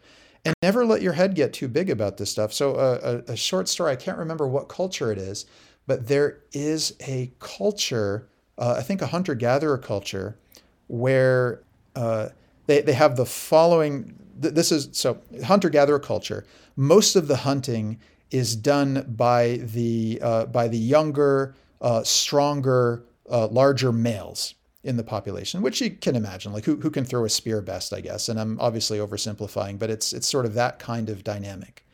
[0.46, 2.52] and never let your head get too big about this stuff.
[2.52, 5.44] So, uh, a, a, short story, I can't remember what culture it is,
[5.88, 10.38] but there is a culture, uh, I think a hunter gatherer culture,
[10.86, 11.62] where
[11.96, 12.28] uh,
[12.66, 14.16] they, they have the following.
[14.38, 16.44] This is so hunter gatherer culture.
[16.76, 17.98] Most of the hunting
[18.30, 25.04] is done by the uh, by the younger, uh, stronger, uh, larger males in the
[25.04, 28.28] population, which you can imagine, like who, who can throw a spear best, I guess.
[28.28, 31.85] And I'm obviously oversimplifying, but it's it's sort of that kind of dynamic.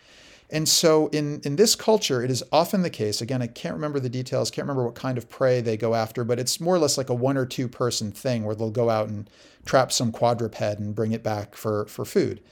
[0.52, 3.98] And so in, in this culture, it is often the case, again, I can't remember
[3.98, 6.78] the details, can't remember what kind of prey they go after, but it's more or
[6.78, 9.30] less like a one or two person thing where they'll go out and
[9.64, 12.42] trap some quadruped and bring it back for, for food.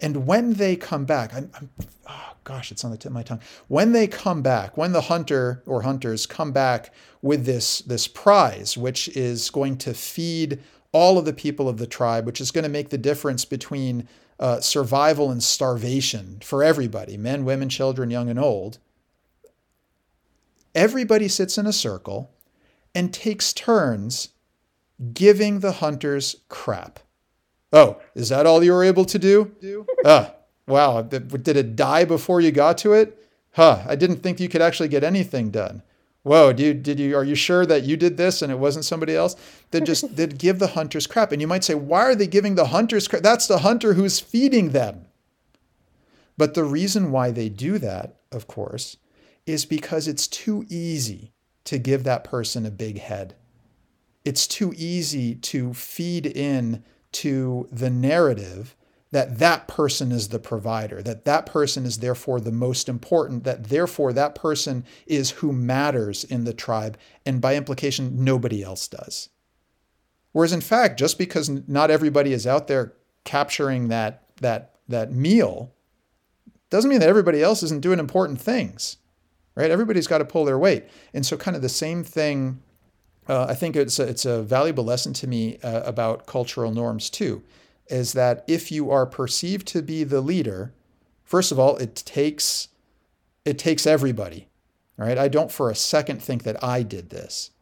[0.00, 1.68] And when they come back, I'm, I'm,
[2.08, 3.42] oh gosh, it's on the tip of my tongue.
[3.68, 8.78] When they come back, when the hunter or hunters come back with this, this prize,
[8.78, 10.60] which is going to feed
[10.92, 14.08] all of the people of the tribe, which is going to make the difference between
[14.40, 18.78] uh, survival and starvation for everybody men, women, children, young and old.
[20.74, 22.30] Everybody sits in a circle
[22.94, 24.30] and takes turns
[25.12, 27.00] giving the hunters crap.
[27.72, 29.86] Oh, is that all you were able to do?
[30.04, 30.34] Ah,
[30.66, 31.02] wow.
[31.02, 33.16] Did it die before you got to it?
[33.52, 35.82] Huh, I didn't think you could actually get anything done
[36.22, 39.14] whoa, dude, did you are you sure that you did this and it wasn't somebody
[39.14, 39.36] else?
[39.70, 41.32] They just did give the hunters crap.
[41.32, 43.22] And you might say, why are they giving the hunters crap?
[43.22, 45.06] That's the hunter who's feeding them.
[46.36, 48.96] But the reason why they do that, of course,
[49.46, 51.32] is because it's too easy
[51.64, 53.36] to give that person a big head.
[54.24, 58.76] It's too easy to feed in to the narrative
[59.12, 63.64] that that person is the provider, that that person is therefore the most important, that
[63.64, 66.96] therefore that person is who matters in the tribe,
[67.26, 69.28] and by implication, nobody else does.
[70.32, 72.92] Whereas in fact, just because not everybody is out there
[73.24, 75.72] capturing that, that, that meal,
[76.70, 78.98] doesn't mean that everybody else isn't doing important things,
[79.56, 79.72] right?
[79.72, 80.84] Everybody's got to pull their weight.
[81.12, 82.62] And so, kind of the same thing,
[83.28, 87.10] uh, I think it's a, it's a valuable lesson to me uh, about cultural norms
[87.10, 87.42] too
[87.90, 90.72] is that if you are perceived to be the leader,
[91.24, 92.68] first of all, it takes
[93.44, 94.48] it takes everybody.
[94.96, 95.16] Right?
[95.16, 97.52] I don't for a second think that I did this.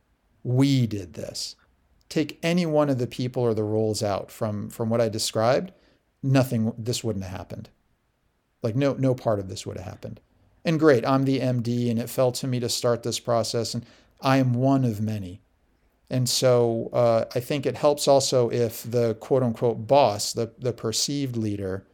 [0.43, 1.55] We did this.
[2.09, 5.73] Take any one of the people or the roles out from from what I described,
[6.23, 7.71] nothing this wouldn't have happened.
[8.63, 10.21] Like no no part of this would have happened.
[10.65, 13.87] And great, I'm the MD and it fell to me to start this process and
[14.21, 15.41] I am one of many.
[16.11, 20.73] And so uh, I think it helps also if the quote unquote boss, the, the
[20.73, 21.87] perceived leader,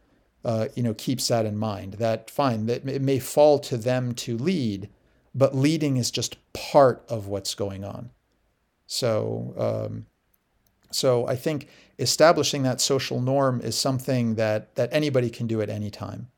[0.45, 1.93] uh, you know, keeps that in mind.
[1.95, 4.89] That fine, that it may fall to them to lead,
[5.33, 8.11] but leading is just part of what's going on.
[8.87, 10.05] So, um,
[10.91, 15.69] so I think establishing that social norm is something that that anybody can do at
[15.69, 16.29] any time.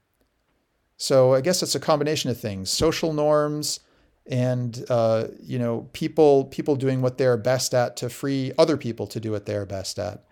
[0.95, 3.81] So I guess it's a combination of things: social norms,
[4.29, 9.07] and uh, you know people people doing what they're best at to free other people
[9.07, 10.23] to do what they're best at.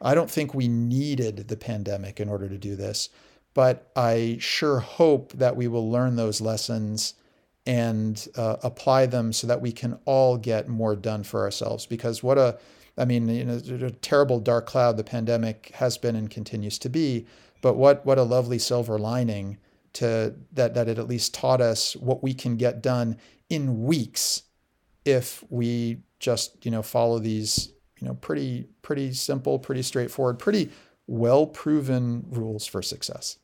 [0.00, 3.08] I don't think we needed the pandemic in order to do this,
[3.54, 7.14] but I sure hope that we will learn those lessons
[7.66, 11.84] and uh, apply them so that we can all get more done for ourselves.
[11.84, 12.58] Because what a
[12.96, 16.88] I mean, you know, a terrible dark cloud the pandemic has been and continues to
[16.88, 17.26] be,
[17.60, 19.58] but what what a lovely silver lining
[19.94, 23.16] to that that it at least taught us what we can get done
[23.48, 24.42] in weeks
[25.04, 30.70] if we just you know follow these you know pretty pretty simple pretty straightforward pretty
[31.06, 33.38] well proven rules for success.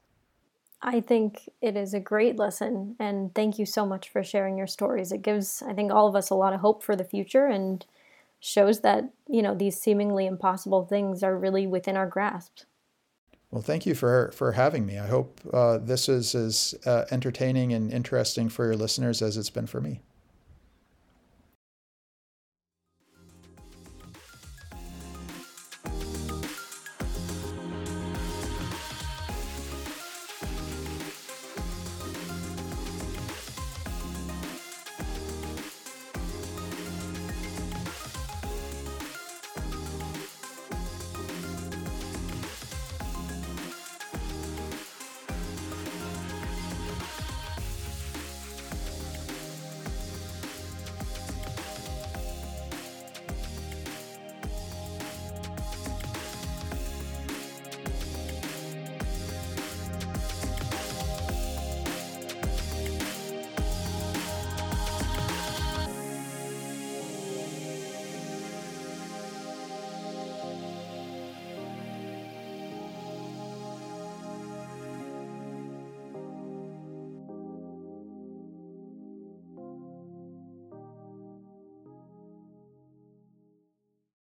[0.86, 4.66] I think it is a great lesson and thank you so much for sharing your
[4.66, 5.12] stories.
[5.12, 7.84] It gives i think all of us a lot of hope for the future and
[8.40, 12.60] shows that you know these seemingly impossible things are really within our grasp
[13.54, 14.98] well, thank you for for having me.
[14.98, 19.48] I hope uh, this is as uh, entertaining and interesting for your listeners as it's
[19.48, 20.00] been for me.